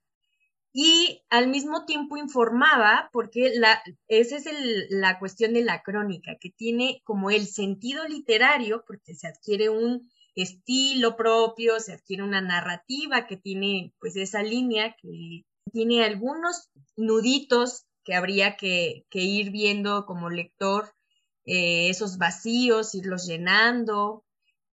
[0.80, 4.46] Y al mismo tiempo informaba, porque la, esa es
[4.92, 10.08] la cuestión de la crónica, que tiene como el sentido literario, porque se adquiere un
[10.36, 17.88] estilo propio, se adquiere una narrativa que tiene pues esa línea que tiene algunos nuditos
[18.04, 20.94] que habría que, ir viendo como lector,
[21.46, 24.27] eh, esos vacíos, irlos llenando,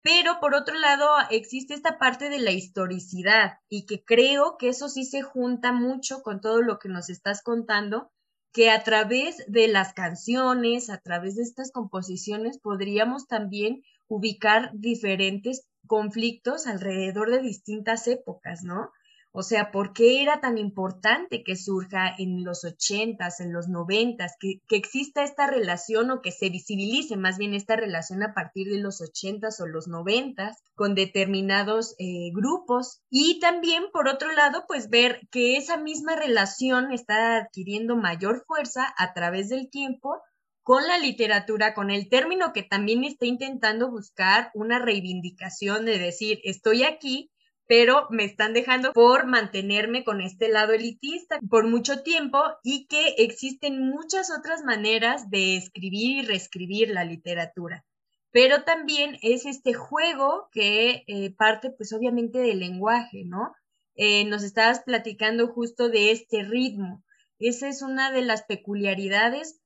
[0.04, 4.90] pero por otro lado, existe esta parte de la historicidad y que creo que eso
[4.90, 8.12] sí se junta mucho con todo lo que nos estás contando,
[8.52, 15.66] que a través de las canciones, a través de estas composiciones, podríamos también ubicar diferentes
[15.88, 18.92] conflictos alrededor de distintas épocas, ¿no?
[19.36, 24.36] O sea, ¿por qué era tan importante que surja en los ochentas, en los noventas,
[24.40, 28.70] que, que, exista esta relación o que se visibilice más bien esta relación a partir
[28.70, 33.02] de los ochentas o los noventas con determinados eh, grupos?
[33.10, 38.94] Y también, por otro lado, pues ver que esa misma relación está adquiriendo mayor fuerza
[39.00, 40.22] a través del tiempo
[40.62, 46.40] con la literatura, con el término que también está intentando buscar una reivindicación de decir,
[46.44, 47.33] estoy aquí
[47.68, 53.16] pero me están dejando por mantenerme con este lado elitista por mucho tiempo y que
[53.18, 57.86] existen muchas otras maneras de escribir y reescribir la literatura.
[58.32, 63.54] Pero también es este juego que eh, parte pues obviamente del lenguaje, ¿no?
[63.96, 67.04] Eh, nos estabas platicando justo de este ritmo.
[67.38, 69.62] Esa es una de las peculiaridades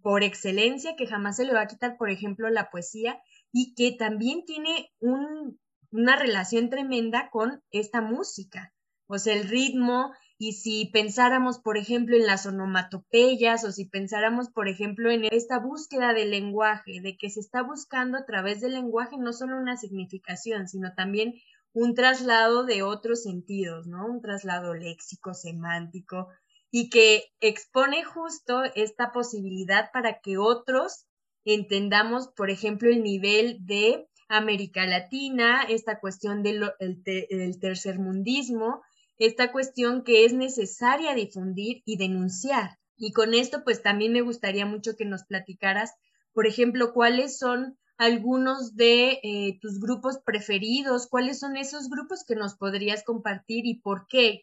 [0.00, 3.20] por excelencia que jamás se le va a quitar, por ejemplo, la poesía
[3.52, 5.58] y que también tiene un,
[5.94, 8.72] una relación tremenda con esta música,
[9.06, 14.50] o sea, el ritmo, y si pensáramos, por ejemplo, en las onomatopeyas, o si pensáramos,
[14.50, 18.72] por ejemplo, en esta búsqueda del lenguaje, de que se está buscando a través del
[18.72, 21.34] lenguaje no solo una significación, sino también
[21.72, 24.04] un traslado de otros sentidos, ¿no?
[24.06, 26.26] Un traslado léxico, semántico,
[26.72, 31.06] y que expone justo esta posibilidad para que otros
[31.44, 38.82] entendamos, por ejemplo, el nivel de América Latina, esta cuestión del el tercermundismo,
[39.18, 42.78] esta cuestión que es necesaria difundir y denunciar.
[42.96, 45.92] Y con esto, pues también me gustaría mucho que nos platicaras,
[46.32, 52.34] por ejemplo, cuáles son algunos de eh, tus grupos preferidos, cuáles son esos grupos que
[52.34, 54.42] nos podrías compartir y por qué.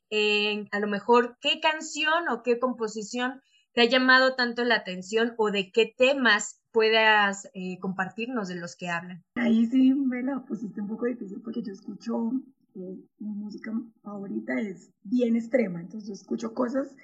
[0.71, 3.41] a lo mejor, qué canción o qué composición
[3.73, 8.75] te ha llamado tanto la atención o de qué temas puedas eh, compartirnos de los
[8.75, 9.23] que hablan.
[9.35, 12.31] Ahí sí me la pusiste un poco difícil porque yo escucho,
[12.75, 16.95] eh, mi música favorita es bien extrema, entonces yo escucho cosas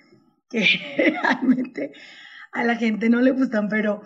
[0.50, 0.66] que
[1.22, 1.94] realmente
[2.52, 4.02] a la gente no le gustan, pero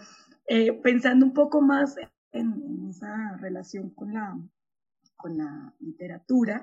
[0.47, 1.95] eh, pensando un poco más
[2.31, 4.37] en, esa relación con la,
[5.15, 6.61] con la literatura,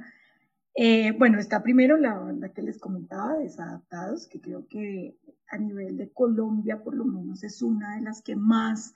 [1.19, 5.17] bueno, está primero la banda que les comentaba, Desadaptados, que creo que
[5.51, 8.95] a nivel de Colombia por lo menos es una de las que más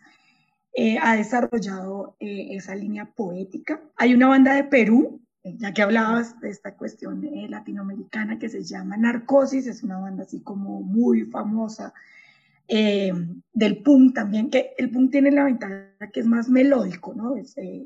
[0.74, 3.82] eh, ha desarrollado eh, esa línea poética.
[3.96, 8.62] Hay una banda de Perú, eh, ya que hablabas de esta cuestión latinoamericana que se
[8.62, 11.92] llama Narcosis, es una banda así como muy famosa.
[12.68, 17.34] del punk también, que el punk tiene la ventaja que es más melódico, ¿no?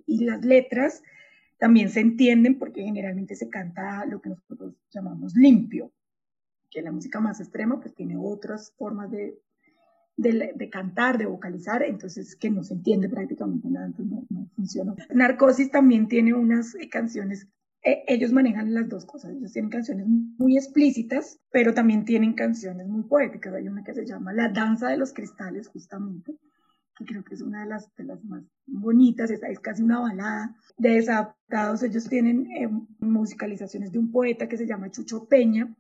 [0.07, 1.03] y las letras
[1.59, 5.91] también se entienden porque generalmente se canta lo que nosotros llamamos limpio,
[6.71, 9.39] que la música más extrema pues tiene otras formas de,
[10.17, 14.95] de, cantar, de vocalizar, entonces que no se entiende prácticamente nada, entonces no, funciona.
[15.15, 17.49] Narcosis también tiene unas eh, canciones,
[17.83, 22.89] eh, ellos manejan las dos cosas, ellos tienen canciones muy explícitas, pero también tienen canciones
[22.89, 26.39] muy poéticas, hay una que se llama La Danza de los Cristales justamente,
[26.97, 27.91] que creo que es una de las,
[28.25, 30.57] más bonitas, es casi una balada.
[30.79, 35.77] De Desadaptados ellos tienen eh, musicalizaciones de un poeta que se llama Chucho Peña,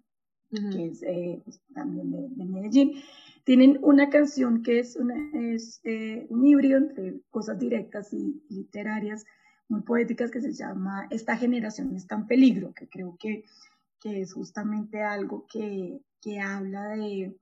[0.51, 3.03] que es eh, pues, también de, Medellín.
[3.45, 9.25] Tienen una canción que es, una, es eh, un híbrido entre cosas directas y literarias
[9.69, 13.45] muy poéticas que se llama Esta generación está en peligro, que creo que,
[14.01, 17.37] que es justamente algo que, que habla de,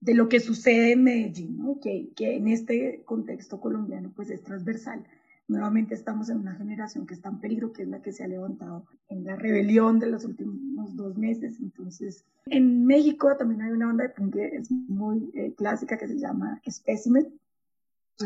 [0.00, 1.80] de, lo que sucede en Medellín, ¿no?
[1.80, 5.04] que, que en este contexto colombiano pues es transversal
[5.52, 8.26] Nuevamente estamos en una generación que está en peligro, que es la que se ha
[8.26, 11.60] levantado en la rebelión de los últimos dos meses.
[11.60, 16.08] Entonces, en México también hay una banda de punk que es muy eh, clásica que
[16.08, 17.38] se llama Specimen,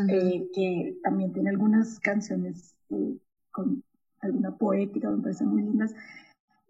[0.07, 3.17] eh, que también tiene algunas canciones eh,
[3.51, 3.83] con
[4.21, 5.93] alguna poética, me parecen muy lindas,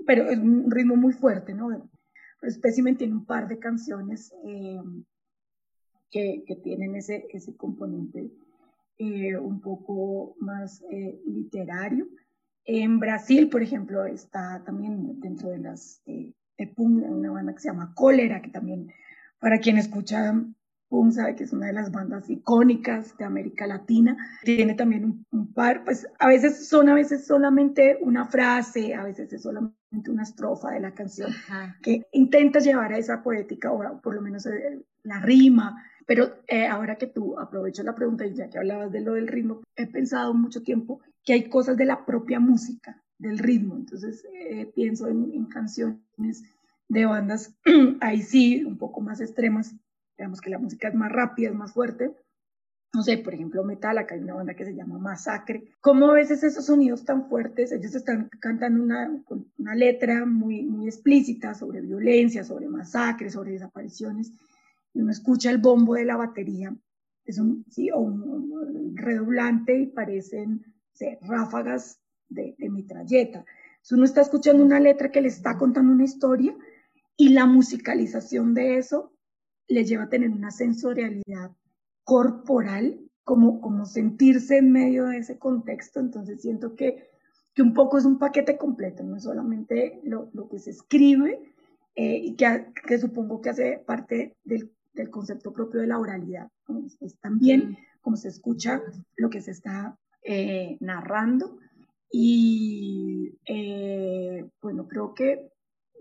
[0.07, 1.69] pero es un ritmo muy fuerte, ¿no?
[2.41, 4.33] Pero Specimen tiene un par de canciones
[6.09, 8.31] que, que, tienen ese, ese componente
[8.97, 12.07] eh, un poco más eh, literario.
[12.65, 17.69] En Brasil, por ejemplo, está también dentro de las de Pum, una banda que se
[17.69, 18.91] llama Cólera, que también
[19.39, 20.33] para quien escucha
[20.89, 24.17] Pum sabe que es una de las bandas icónicas de América Latina.
[24.43, 29.33] Tiene también un, par, pues a veces son a veces solamente una frase, a veces
[29.33, 29.75] es solamente
[30.09, 31.31] una estrofa de la canción
[31.81, 35.83] que intenta llevar a esa poética, o por lo menos eh, la rima.
[36.05, 39.27] Pero eh, ahora que tú aprovecho la pregunta y ya que hablabas de lo del
[39.27, 43.75] ritmo, he pensado mucho tiempo que hay cosas de la propia música, del ritmo.
[43.75, 46.45] Entonces eh, pienso en, en canciones
[46.87, 47.53] de bandas
[47.99, 49.75] ahí sí, un poco más extremas,
[50.17, 52.15] digamos que la música es más rápida, es más fuerte.
[52.93, 55.71] No sé, por ejemplo, Metal, acá hay una banda que se llama Masacre.
[55.81, 59.23] ¿Cómo a veces esos sonidos tan fuertes, ellos están cantando una,
[59.57, 64.31] una letra muy, muy explícita sobre violencia, sobre masacre, sobre desapariciones,
[64.93, 66.75] y uno escucha el bombo de la batería,
[67.25, 70.65] es un, sí, o un, redoblante y parecen
[71.21, 71.99] ráfagas
[72.29, 73.45] de, de metralleta.
[73.81, 76.55] Si uno está escuchando una letra que le está contando una historia
[77.15, 79.11] y la musicalización de eso
[79.67, 81.51] le lleva a tener una sensorialidad
[82.03, 85.99] corporal, como, como sentirse en medio de ese contexto.
[85.99, 87.09] Entonces siento que,
[87.53, 91.41] que un poco es un paquete completo, no solamente lo, lo que se escribe
[91.95, 96.49] eh, y que, que, supongo que hace parte del, del concepto propio de la oralidad.
[97.01, 98.81] Es también como se escucha
[99.15, 101.57] lo que se está eh, narrando.
[102.11, 105.51] Y eh, bueno, creo que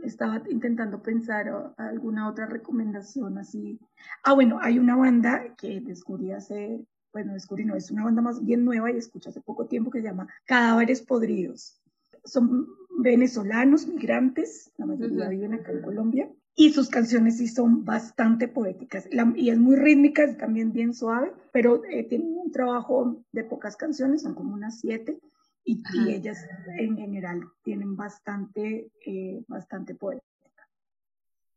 [0.04, 3.78] estaba intentando pensar alguna otra recomendación así.
[4.22, 8.44] Ah, bueno, hay una banda que descubrí hace, bueno, descubrí no, es una banda más
[8.44, 11.80] bien nueva y escuché hace poco tiempo que se llama Cadáveres Podridos.
[12.24, 12.66] Son
[12.98, 16.28] venezolanos, migrantes, la mayoría viven acá en Colombia,
[16.58, 19.06] y sus canciones sí son bastante poéticas
[19.36, 23.76] y es muy rítmica, es también bien suave, pero eh, tienen un trabajo de pocas
[23.76, 25.18] canciones, son como unas siete,
[25.66, 26.38] y, ellas
[26.78, 30.68] en general tienen bastante, eh, bastante poética.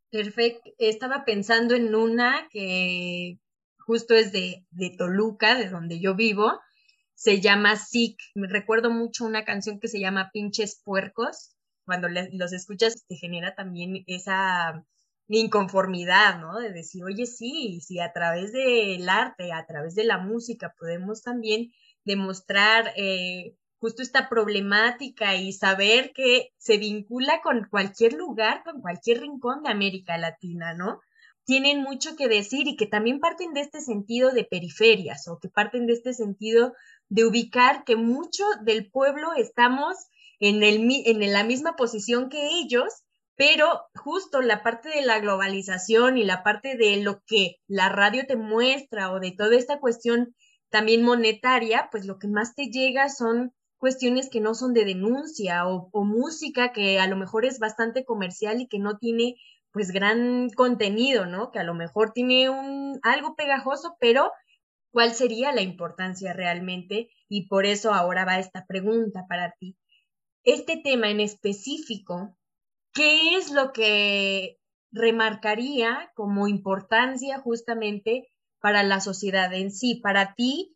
[0.10, 0.72] Perfecto.
[0.80, 3.40] Estaba pensando en una que
[3.78, 6.60] justo es de, de Toluca, de donde yo vivo.
[7.14, 8.20] Se llama Sick.
[8.34, 11.56] Me recuerdo mucho una canción que se llama Pinches Puercos.
[11.86, 14.84] Cuando los escuchas te genera también esa
[15.28, 16.60] inconformidad, ¿no?
[16.60, 21.22] De decir, oye, sí, si a través del arte, a través de la música podemos
[21.22, 21.72] también
[22.04, 29.22] demostrar eh, justo esta problemática y saber que se vincula con cualquier lugar, con cualquier
[29.22, 31.00] rincón de América Latina, ¿no?
[31.46, 35.50] Tienen mucho que decir y que también parten de este sentido de periferias o que
[35.50, 36.74] parten de este sentido
[37.08, 39.96] de ubicar que mucho del pueblo estamos
[40.40, 43.04] en, el, en la misma posición que ellos,
[43.36, 48.28] pero justo la parte de la globalización y la parte de lo que la radio
[48.28, 50.36] te muestra o de toda esta cuestión
[50.70, 55.66] también monetaria, pues lo que más te llega son cuestiones que no son de denuncia
[55.66, 59.36] o, música que a lo mejor es bastante comercial y que no tiene
[59.72, 61.52] pues gran contenido, ¿no?
[61.52, 64.32] Que a lo mejor tiene un algo pegajoso, pero
[64.92, 67.10] ¿cuál sería la importancia realmente?
[67.28, 69.78] Y por eso ahora va esta pregunta para ti.
[70.44, 72.36] Este tema en específico,
[72.94, 74.58] ¿qué es lo que
[74.92, 78.28] remarcaría como importancia justamente
[78.60, 80.00] para la sociedad en sí?
[80.02, 80.76] Para ti,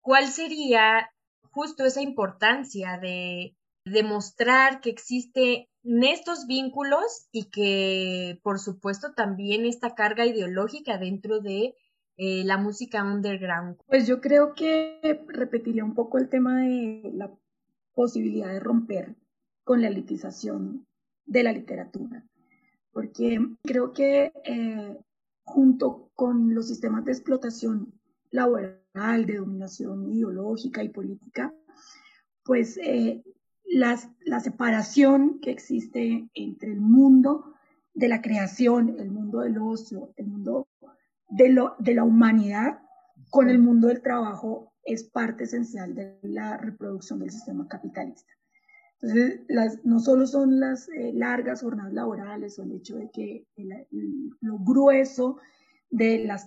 [0.00, 1.10] ¿cuál sería
[1.50, 9.94] justo esa importancia de demostrar que existen estos vínculos y que, por supuesto, también esta
[9.94, 11.74] carga ideológica dentro de
[12.16, 13.78] eh, la música underground.
[13.86, 17.30] Pues yo creo que repetiría un poco el tema de la
[17.94, 19.16] posibilidad de romper
[19.64, 20.86] con la elitización
[21.24, 22.24] de la literatura,
[22.92, 24.98] porque creo que eh,
[25.44, 27.94] junto con los sistemas de explotación
[28.30, 31.54] laboral, de dominación ideológica y política,
[32.44, 33.22] pues eh,
[33.64, 37.54] la separación que existe entre el mundo
[37.94, 40.68] de la creación, el mundo del ocio, el mundo
[41.28, 42.80] de, lo, de la humanidad
[43.30, 48.32] con el mundo del trabajo es parte esencial de la reproducción del sistema capitalista.
[49.00, 49.40] Entonces,
[49.84, 53.46] no solo son las eh, largas jornadas laborales o el hecho de que
[54.40, 55.38] lo grueso
[55.90, 56.46] de las,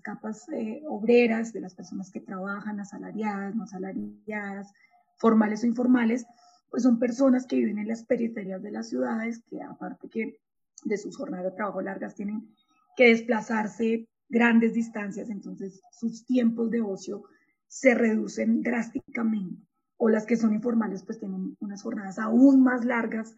[0.00, 4.72] capas eh, obreras, de las personas que trabajan, asalariadas, no asalariadas,
[5.16, 6.26] formales o informales,
[6.70, 10.40] pues son personas que viven en las periferias de las ciudades, que aparte que
[10.84, 12.54] de sus jornadas de trabajo largas tienen
[12.96, 17.24] que desplazarse grandes distancias, entonces sus tiempos de ocio
[17.66, 19.62] se reducen drásticamente.
[19.98, 23.34] o las que son informales pues tienen unas jornadas aún más largas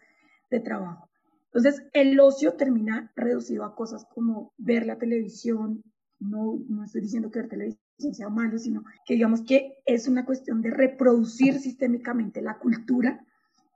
[0.51, 1.08] de trabajo.
[1.53, 5.83] Entonces, el ocio termina reducido a cosas como ver la televisión,
[6.21, 10.25] no, no estoy diciendo que ver televisión sea malo, sino que digamos que es una
[10.25, 13.25] cuestión de reproducir sistémicamente la cultura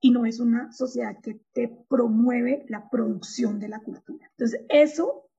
[0.00, 4.28] y no es una sociedad que te promueve la producción de la cultura.
[4.32, 5.30] Entonces, eso,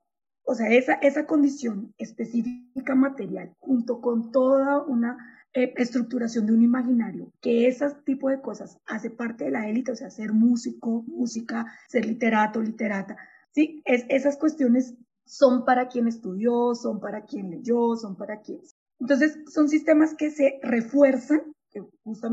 [0.45, 5.17] o sea, esa, esa condición específica material, junto con toda una
[5.53, 9.91] eh, estructuración de un imaginario, que ese tipo de cosas hace parte de la élite,
[9.91, 13.17] o sea, ser músico, música, ser literato, literata,
[13.51, 13.81] ¿sí?
[13.85, 18.59] Es, esas cuestiones son para quien estudió, son para quien leyó, son para quien...
[18.99, 21.53] Entonces, son sistemas que se refuerzan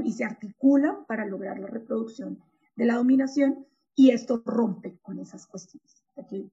[0.04, 2.38] y se articulan para lograr la reproducción
[2.76, 6.04] de la dominación y esto rompe con esas cuestiones.
[6.28, 6.50] Que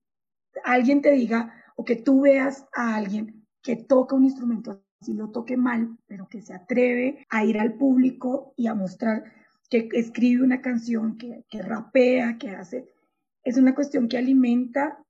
[0.64, 5.30] alguien te diga o que tú veas a alguien que toca un instrumento, si lo
[5.30, 9.24] toque mal, pero que se atreve a ir al público y a mostrar
[9.70, 12.88] que escribe una canción, que, rapea, que hace,
[13.44, 15.04] es una cuestión que alimenta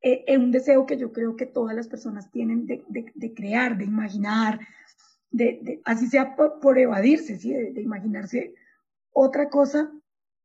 [0.00, 4.60] eh, un deseo que yo creo que todas las personas tienen de, crear, de imaginar,
[5.30, 7.52] de, así sea por, evadirse, ¿sí?
[7.52, 8.54] de, imaginarse
[9.12, 9.92] otra cosa,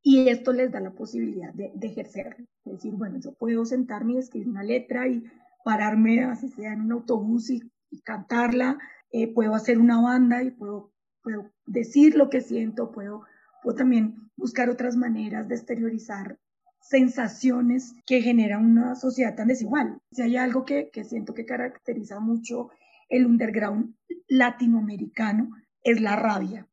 [0.02, 4.18] y esto les da la posibilidad de, ejercer, de decir, bueno, yo puedo sentarme y
[4.18, 5.24] escribir una letra y
[5.64, 7.62] pararme, así sea en un autobús y,
[8.04, 8.78] cantarla,
[9.12, 10.92] eh, puedo hacer una banda y puedo,
[11.24, 13.24] puedo decir lo que siento, puedo,
[13.64, 16.38] puedo también buscar otras maneras de exteriorizar
[16.82, 20.00] sensaciones que genera una sociedad tan desigual.
[20.12, 22.70] Si hay algo que, que siento que caracteriza mucho
[23.10, 23.96] el underground
[24.28, 25.50] latinoamericano
[25.84, 26.69] es la rabia.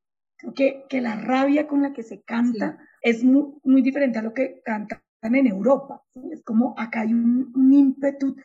[0.55, 4.32] Que, que la rabia con la que se canta es muy, muy, diferente a lo
[4.32, 6.03] que cantan en Europa.
[6.30, 8.36] Es como acá hay un, un, ímpetu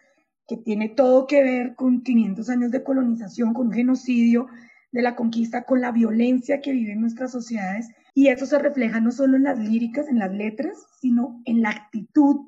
[0.48, 4.48] que tiene todo que ver con 500 años de colonización, con un genocidio
[4.92, 7.90] de la conquista, con la violencia que viven nuestras sociedades.
[8.14, 11.70] Y eso se refleja no solo en las líricas, en las letras, sino en la
[11.70, 12.48] actitud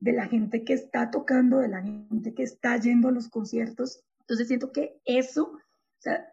[0.00, 4.04] de la gente que está tocando, de la gente que está yendo a los conciertos
[4.22, 5.60] entonces siento que eso, o
[6.00, 6.26] sea,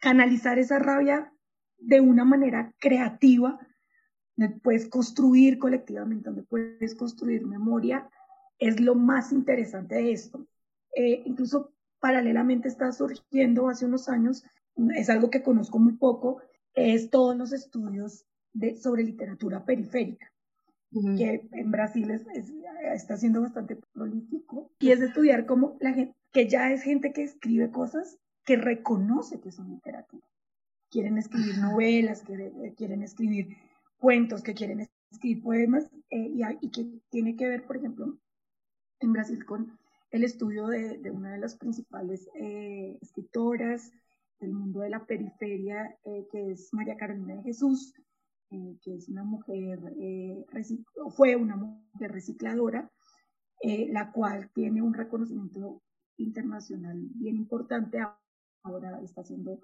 [0.00, 1.32] canalizar esa rabia
[1.86, 3.58] de una manera creativa,
[4.36, 8.08] donde puedes construir colectivamente, donde puedes construir memoria,
[8.58, 10.46] es lo más interesante de esto.
[10.94, 14.44] Eh, incluso paralelamente está surgiendo hace unos años,
[14.96, 16.42] es algo que conozco muy poco,
[16.74, 20.30] es todos los estudios de, sobre literatura periférica,
[21.16, 22.10] que en Brasil
[22.92, 27.22] está siendo bastante prolífico, y es estudiar cómo la gente, que ya es gente que
[27.22, 30.24] escribe cosas que reconoce que son literatura.
[30.94, 33.56] Quieren escribir novelas, eh, quieren escribir
[33.98, 36.30] cuentos, que quieren escribir poemas, eh,
[36.60, 38.16] y, que tiene que ver, por ejemplo,
[39.00, 39.76] en Brasil con
[40.12, 43.90] el estudio de, una de las principales eh, escritoras
[44.38, 45.98] del mundo de la periferia,
[46.30, 47.92] que es María Carolina de Jesús,
[48.48, 49.80] que es una mujer,
[51.16, 52.88] fue una mujer recicladora,
[53.64, 55.82] la cual tiene un reconocimiento
[56.18, 57.98] internacional bien importante.
[58.62, 59.58] Ahora está siendo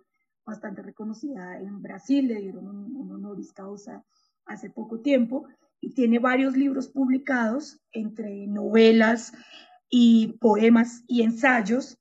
[0.50, 4.04] bastante reconocida en Brasil, le dieron un, honoris causa
[4.44, 5.46] hace poco tiempo
[5.80, 9.32] y tiene varios libros publicados entre novelas
[9.88, 11.96] y poemas y ensayos.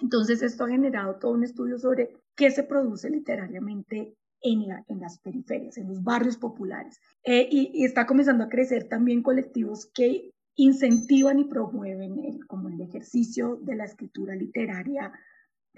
[0.00, 5.18] Entonces esto ha generado todo un estudio sobre qué se produce literariamente en, en las
[5.18, 7.00] periferias, en los barrios populares.
[7.24, 12.68] Eh, y, y, está comenzando a crecer también colectivos que incentivan y promueven el, como
[12.68, 15.12] el ejercicio de la escritura literaria,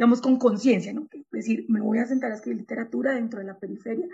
[0.00, 1.06] digamos, con conciencia, ¿no?
[1.12, 4.08] Es decir, me voy a sentar a escribir literatura dentro de la periferia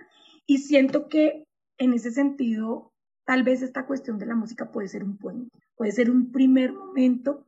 [0.44, 1.46] y siento que
[1.78, 2.92] en ese sentido,
[3.24, 6.72] tal vez esta cuestión de la música puede ser un puente, puede ser un primer
[6.72, 7.46] momento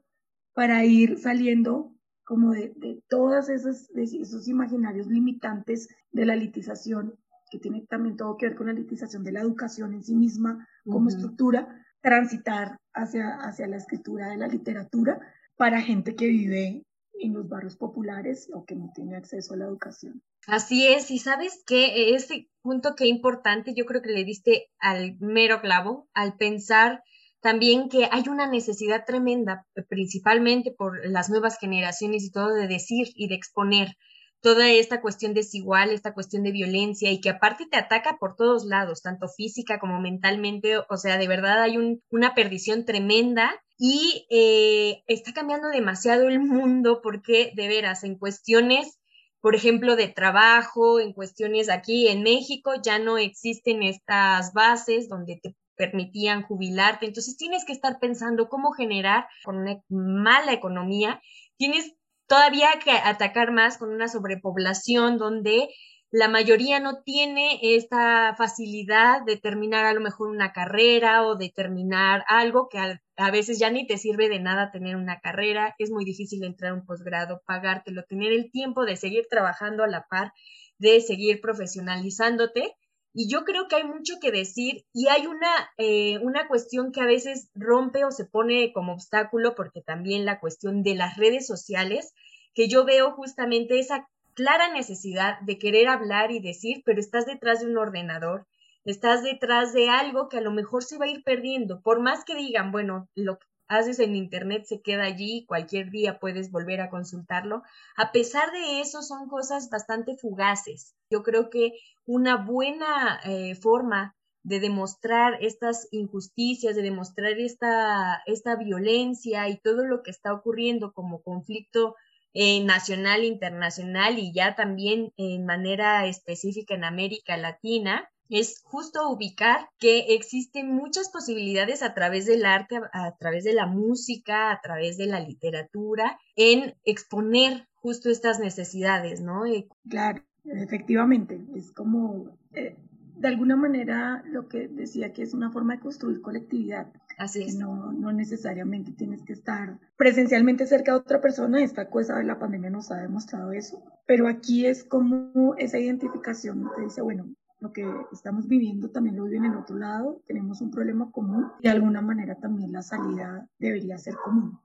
[0.55, 7.19] para ir saliendo como de, de todos esos, esos imaginarios limitantes de la litización,
[7.51, 10.65] que tiene también todo que ver con la litización de la educación en sí misma
[10.85, 15.19] como estructura, transitar hacia, hacia la escritura de la literatura
[15.57, 16.85] para gente que vive
[17.21, 20.23] en los barrios populares o que no tiene acceso a la educación.
[20.47, 25.17] Así es, y sabes que ese punto que importante, yo creo que le diste al
[25.21, 27.03] mero clavo, al pensar
[27.41, 33.09] también que hay una necesidad tremenda, principalmente por las nuevas generaciones y todo, de decir
[33.15, 33.97] y de exponer
[34.41, 38.65] toda esta cuestión desigual, esta cuestión de violencia y que aparte te ataca por todos
[38.65, 45.03] lados, tanto física como mentalmente, o sea, de verdad hay una perdición tremenda y eh,
[45.07, 48.99] está cambiando demasiado el mundo porque de veras en cuestiones,
[49.41, 55.39] por ejemplo, de trabajo, en cuestiones aquí en México ya no existen estas bases donde
[55.43, 61.23] te permitían jubilarte, entonces tienes que estar pensando cómo generar con una mala economía,
[61.57, 61.95] tienes
[62.29, 65.69] todavía que atacar más con una sobrepoblación donde
[66.11, 71.51] la mayoría no tiene esta facilidad de terminar a lo mejor una carrera o de
[71.51, 75.91] terminar algo que a, veces ya ni te sirve de nada tener una carrera, es
[75.91, 80.07] muy difícil entrar a un posgrado, pagártelo, tener el tiempo de seguir trabajando a la
[80.09, 80.33] par,
[80.79, 82.75] de seguir profesionalizándote.
[83.15, 87.01] Y yo creo que hay mucho que decir y hay una, eh, una cuestión que
[87.01, 91.47] a veces rompe o se pone como obstáculo porque también la cuestión de las redes
[91.47, 92.13] sociales,
[92.55, 97.61] que yo veo justamente esa clara necesidad de querer hablar y decir, pero estás detrás
[97.61, 98.47] de un ordenador,
[98.85, 102.25] estás detrás de algo que a lo mejor se va a ir perdiendo, por más
[102.25, 103.39] que digan, bueno, lo
[103.69, 107.63] haces en internet se queda allí, cualquier día puedes volver a consultarlo.
[107.97, 110.95] A pesar de eso, son cosas bastante fugaces.
[111.11, 111.73] Yo creo que
[112.07, 119.85] una buena eh, forma de demostrar estas injusticias, de demostrar esta, esta violencia y todo
[119.85, 121.97] lo que está ocurriendo como conflicto
[122.33, 129.69] eh, nacional, internacional y ya también en manera específica en América Latina, es justo ubicar
[129.79, 134.97] que existen muchas posibilidades a través del arte, a, través de la música, a través
[134.97, 139.47] de la literatura, en exponer justo estas necesidades, ¿no?
[139.47, 142.77] Eh, claro, efectivamente, es como eh,
[143.19, 146.93] de alguna manera lo que decía que es una forma de construir colectividad.
[147.17, 147.57] Así es.
[147.57, 151.63] No, no necesariamente tienes que estar presencialmente cerca de otra persona.
[151.63, 153.83] Esta cosa de la pandemia nos ha demostrado eso.
[154.07, 159.25] Pero aquí es como esa identificación te dice, bueno, lo que estamos viviendo también lo
[159.25, 163.49] viven en otro lado, tenemos un problema común y de alguna manera también la salida
[163.59, 164.59] debería ser común.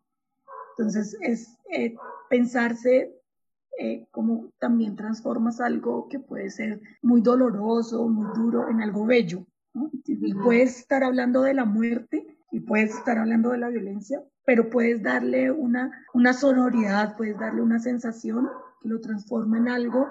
[0.77, 1.95] Entonces es eh,
[2.29, 3.15] pensarse
[3.79, 9.45] eh, como también transformas algo que puede ser muy doloroso, muy duro, en algo bello.
[10.05, 14.69] Y puedes estar hablando de la muerte y puedes estar hablando de la violencia, pero
[14.69, 18.47] puedes darle una, una sonoridad, puedes darle una sensación
[18.81, 20.07] que lo transforma en algo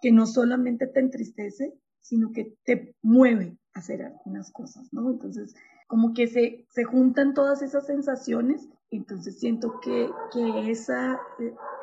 [0.00, 5.10] que no solamente te entristece, sino que te mueve a hacer algunas cosas, ¿no?
[5.10, 5.54] Entonces,
[5.86, 11.20] como que se, se juntan todas esas sensaciones, entonces siento que, que esa,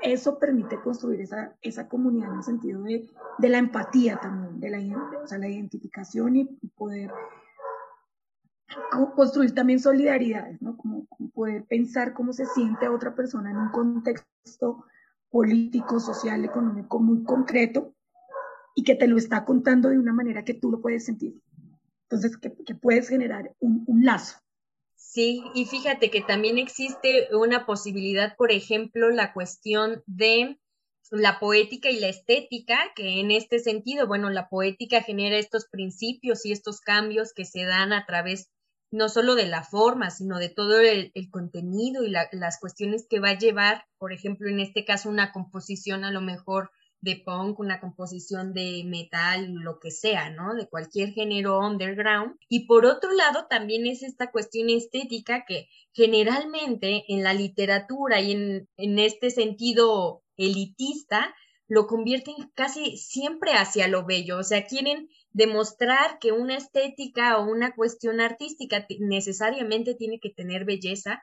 [0.02, 4.70] eso permite construir esa, esa comunidad en el sentido de, de la empatía también, de
[4.70, 4.80] la,
[5.24, 6.46] o sea, la identificación y
[6.76, 7.12] poder
[9.16, 10.78] construir también solidaridades, ¿no?
[10.78, 14.86] Como, poder pensar cómo se siente otra persona en un contexto
[15.30, 17.94] político, social, económico muy concreto
[18.78, 21.42] y que te lo está contando de una manera que tú lo puedes sentir.
[22.04, 24.38] Entonces, que, puedes generar un, un lazo.
[24.96, 30.60] Sí, y fíjate que también existe una posibilidad, por ejemplo, la cuestión de
[31.10, 36.46] la poética y la estética, que en este sentido, bueno, la poética genera estos principios
[36.46, 38.52] y estos cambios que se dan a través
[38.92, 43.30] no solo de la forma, sino de todo el, contenido y las cuestiones que va
[43.30, 46.70] a llevar, por ejemplo, en este caso, una composición a lo mejor
[47.02, 50.56] de punk, una composición de metal, lo que sea, ¿no?
[50.56, 52.36] De cualquier género underground.
[52.50, 58.32] Y por otro lado, también es esta cuestión estética que generalmente en la literatura y
[58.32, 61.34] en, en este sentido elitista,
[61.68, 67.46] lo convierten casi siempre hacia lo bello, o sea, quieren demostrar que una estética o
[67.46, 71.22] una cuestión artística necesariamente tiene que tener belleza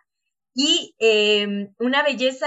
[0.55, 2.47] y em, una belleza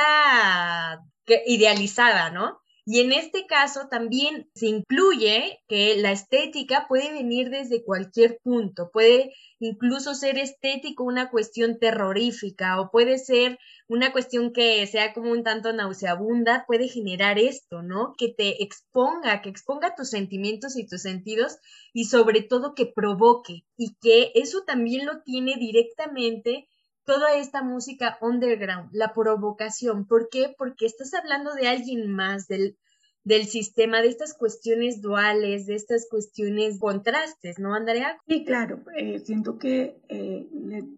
[1.45, 2.59] idealizada, ¿no?
[2.89, 8.91] Y en este caso también se incluye que la estética puede venir desde cualquier punto,
[8.93, 13.59] puede incluso ser estético una cuestión terrorífica o puede ser
[13.89, 18.15] una cuestión que sea como un tanto nauseabunda, puede generar esto, ¿no?
[18.17, 21.57] Que te exponga, que exponga tus sentimientos y tus sentidos
[21.91, 26.69] y sobre todo que provoque y que eso también lo tiene directamente
[27.07, 30.05] toda esta música underground, la provocación.
[30.05, 30.53] ¿Por qué?
[30.57, 32.77] Porque estás hablando de alguien más, del,
[33.23, 38.19] del sistema, de estas cuestiones duales, de estas cuestiones contrastes, ¿no, Andrea?
[38.27, 40.49] Sí, claro, eh, siento que eh,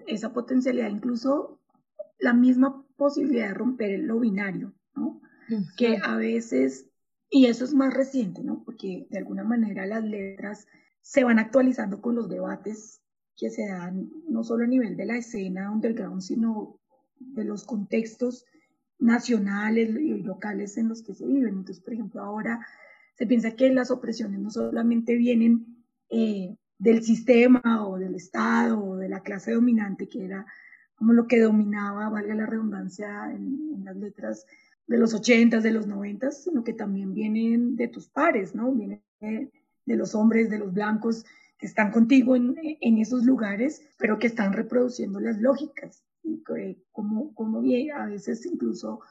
[0.07, 1.59] esa potencialidad, incluso
[2.17, 5.21] la misma posibilidad de romper lo binario, ¿no?
[5.77, 6.87] Que a veces,
[7.29, 8.63] y eso es más reciente, ¿no?
[8.65, 10.65] Porque de alguna manera las letras
[11.01, 13.03] se van actualizando con los debates
[13.39, 16.77] que se dan no solo a nivel de la escena underground, sino
[17.19, 18.45] de los contextos
[18.99, 21.55] nacionales y locales en los que se viven.
[21.55, 22.59] Entonces, por ejemplo, ahora
[23.15, 28.97] se piensa que las opresiones no solamente vienen eh, del sistema o del Estado o
[28.97, 30.45] de la clase dominante, que era
[30.95, 34.45] como lo que dominaba, valga la redundancia, en, las letras
[34.85, 38.71] de los 80 de los 90 sino que también vienen de tus pares, ¿no?
[38.73, 39.49] Vienen de,
[39.85, 41.25] de los hombres, de los blancos,
[41.59, 46.03] que están contigo en, en, esos lugares, pero que están reproduciendo las lógicas,
[46.91, 49.01] como, como bien, a veces incluso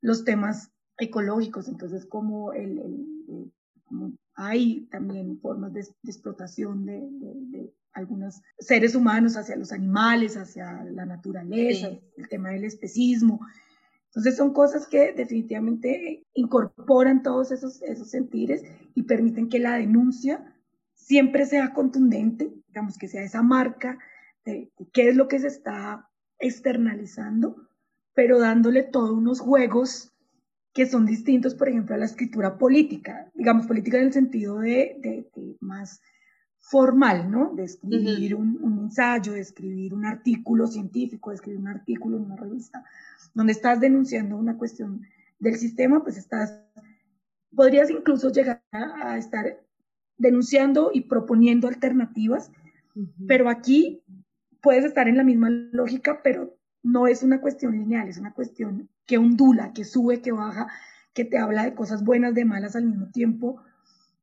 [0.00, 3.52] los temas ecológicos, entonces como, el, el,
[3.84, 10.84] como hay también formas de, explotación de, de, algunos seres humanos hacia los animales, hacia
[10.84, 13.40] la naturaleza, el tema del especismo.
[14.06, 18.62] Entonces son cosas que definitivamente incorporan todos esos, esos sentires
[18.94, 20.54] y permiten que la denuncia
[21.08, 23.98] siempre sea contundente, digamos que sea esa marca
[24.44, 26.06] de, qué es lo que se está
[26.38, 27.66] externalizando,
[28.12, 30.12] pero dándole todos unos juegos
[30.74, 35.26] que son distintos, por ejemplo, a la escritura política, digamos política en el sentido de,
[35.60, 36.02] más
[36.58, 37.54] formal, ¿no?
[37.54, 42.24] De escribir un, un, ensayo, de escribir un artículo científico, de escribir un artículo en
[42.24, 42.84] una revista
[43.32, 45.06] donde estás denunciando una cuestión
[45.38, 46.60] del sistema, pues estás,
[47.54, 49.58] podrías incluso llegar a, estar
[50.18, 52.50] denunciando y proponiendo alternativas,
[53.26, 54.02] pero aquí
[54.60, 58.88] puedes estar en la misma lógica, pero no es una cuestión lineal, es una cuestión
[59.06, 60.68] que ondula, que sube, que baja,
[61.14, 63.62] que te habla de cosas buenas, de malas al mismo tiempo.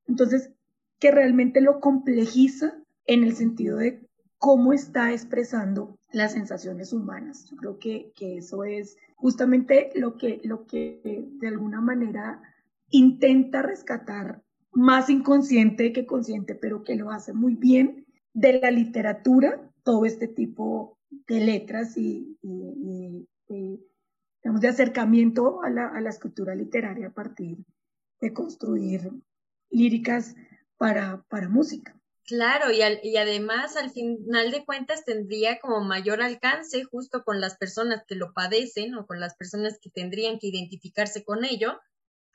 [0.08, 0.52] Entonces,
[1.00, 2.76] que realmente lo complejiza
[3.06, 4.06] en el sentido de
[4.38, 7.46] cómo está expresando las sensaciones humanas.
[7.50, 12.42] Yo creo que, que eso es justamente lo que, lo que de alguna manera
[12.90, 14.45] intenta rescatar
[14.76, 20.28] más inconsciente que consciente, pero que lo hace muy bien de la literatura, todo este
[20.28, 22.38] tipo de letras y,
[23.48, 27.58] digamos, de acercamiento a la, a la, escritura literaria a partir
[28.20, 29.10] de construir
[29.70, 30.36] líricas
[30.78, 31.98] para, para música.
[32.26, 37.56] Claro, y, y además al final de cuentas tendría como mayor alcance justo con las
[37.56, 41.80] personas que lo padecen o con las personas que tendrían que identificarse con ello,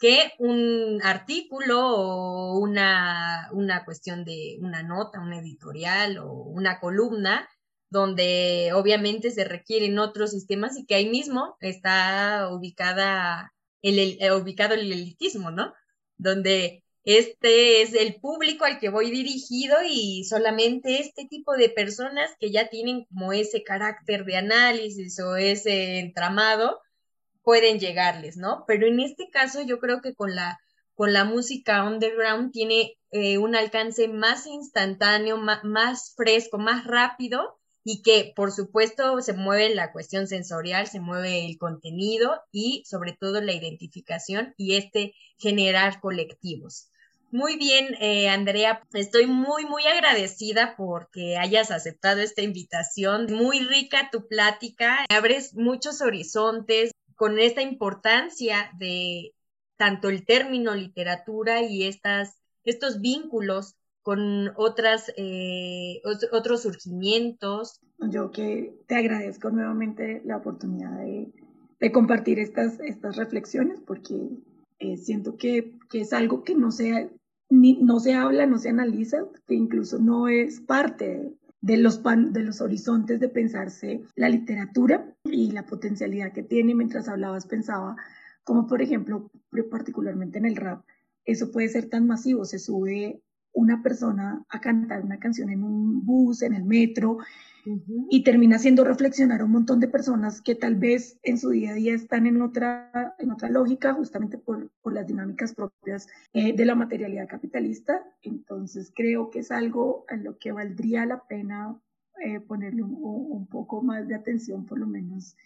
[0.00, 7.48] que un artículo o una, una cuestión de una nota, un editorial o una columna,
[7.90, 14.74] donde obviamente se requieren otros sistemas y que ahí mismo está ubicada el, el ubicado
[14.74, 15.74] el elitismo, ¿no?
[16.16, 22.30] Donde este es el público al que voy dirigido y solamente este tipo de personas
[22.38, 26.80] que ya tienen como ese carácter de análisis o ese entramado
[27.42, 28.64] pueden llegarles, ¿no?
[28.66, 30.60] Pero en este caso yo creo que con la,
[30.94, 38.02] con la música underground tiene eh, un alcance más instantáneo, más fresco, más rápido y
[38.02, 43.40] que por supuesto se mueve la cuestión sensorial, se mueve el contenido y sobre todo
[43.40, 46.90] la identificación y este generar colectivos.
[47.32, 53.26] Muy bien, eh, Andrea, estoy muy, muy agradecida porque hayas aceptado esta invitación.
[53.32, 56.90] Muy rica tu plática, abres muchos horizontes
[57.20, 59.34] con esta importancia de
[59.76, 66.00] tanto el término literatura y estas, estos vínculos con otras, eh,
[66.32, 67.78] otros surgimientos.
[67.98, 74.14] Yo que te agradezco nuevamente la oportunidad de, compartir estas, estas reflexiones porque
[74.78, 77.10] eh, siento que, que, es algo que no se
[77.50, 82.60] no se habla, no se analiza, que incluso no es parte de los, de los
[82.60, 86.74] horizontes de pensarse la literatura y la potencialidad que tiene.
[86.74, 87.96] Mientras hablabas pensaba
[88.44, 89.30] como por ejemplo,
[89.70, 90.84] particularmente en el rap,
[91.24, 96.04] eso puede ser tan masivo, se sube una persona a cantar una canción en un
[96.04, 97.18] bus, en el metro,
[98.08, 101.72] y termina haciendo reflexionar a un montón de personas que tal vez en su día
[101.72, 106.54] a día están en otra, en otra lógica, justamente por, por las dinámicas propias eh,
[106.54, 108.02] de la materialidad capitalista.
[108.22, 111.80] Entonces creo que es algo en lo que valdría la pena
[112.24, 115.36] eh, ponerle un, un, poco más de atención, por lo menos,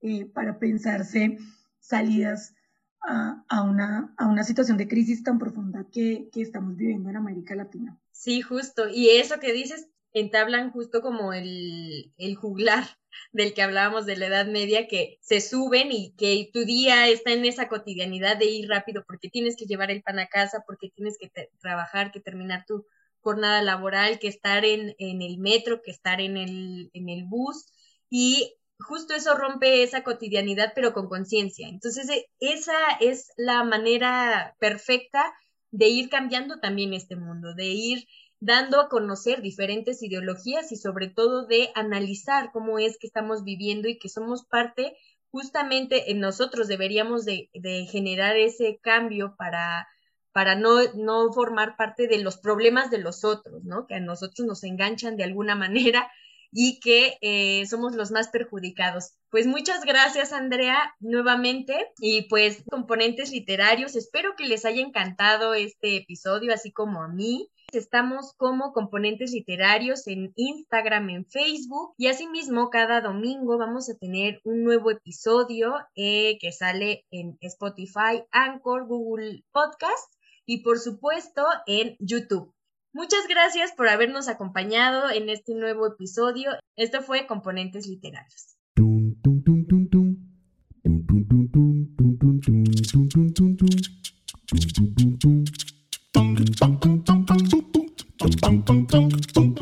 [0.00, 1.38] eh, para pensarse
[1.80, 2.54] salidas
[3.00, 7.16] a, a, una, a una situación de crisis tan profunda que, que estamos viviendo en
[7.16, 7.98] América Latina.
[8.10, 8.88] Sí, justo.
[8.88, 12.84] Y eso que dices entablan justo como el, el juglar
[13.32, 17.32] del que hablábamos de la Edad Media, que se suben y que tu día está
[17.32, 20.90] en esa cotidianidad de ir rápido porque tienes que llevar el pan a casa, porque
[20.90, 22.86] tienes que trabajar, que terminar tu
[23.20, 27.66] jornada laboral, que estar en, en el metro, que estar en el, en el bus.
[28.08, 31.68] Y justo eso rompe esa cotidianidad, pero con conciencia.
[31.68, 35.34] Entonces, e, esa es la manera perfecta
[35.70, 38.06] de ir cambiando también este mundo, de ir
[38.40, 43.88] dando a conocer diferentes ideologías y sobre todo de analizar cómo es que estamos viviendo
[43.88, 44.96] y que somos parte,
[45.30, 47.48] justamente en nosotros deberíamos de,
[47.90, 49.88] generar ese cambio para,
[50.32, 53.86] para no, no formar parte de los problemas de los otros, ¿no?
[53.86, 56.10] Que a nosotros nos enganchan de alguna manera
[56.56, 59.14] y que eh, somos los más perjudicados.
[59.28, 61.88] Pues muchas gracias, Andrea, nuevamente.
[61.98, 67.50] Y pues, componentes literarios, espero que les haya encantado este episodio, así como a mí.
[67.74, 74.40] Estamos como componentes literarios en Instagram, en Facebook y asimismo cada domingo vamos a tener
[74.44, 80.12] un nuevo episodio eh, que sale en Spotify, Anchor, Google Podcast
[80.46, 82.52] y por supuesto en YouTube.
[82.92, 86.52] Muchas gracias por habernos acompañado en este nuevo episodio.
[86.76, 88.56] Esto fue Componentes Literarios.
[98.40, 99.53] dunk, dunk, dunk, dunk.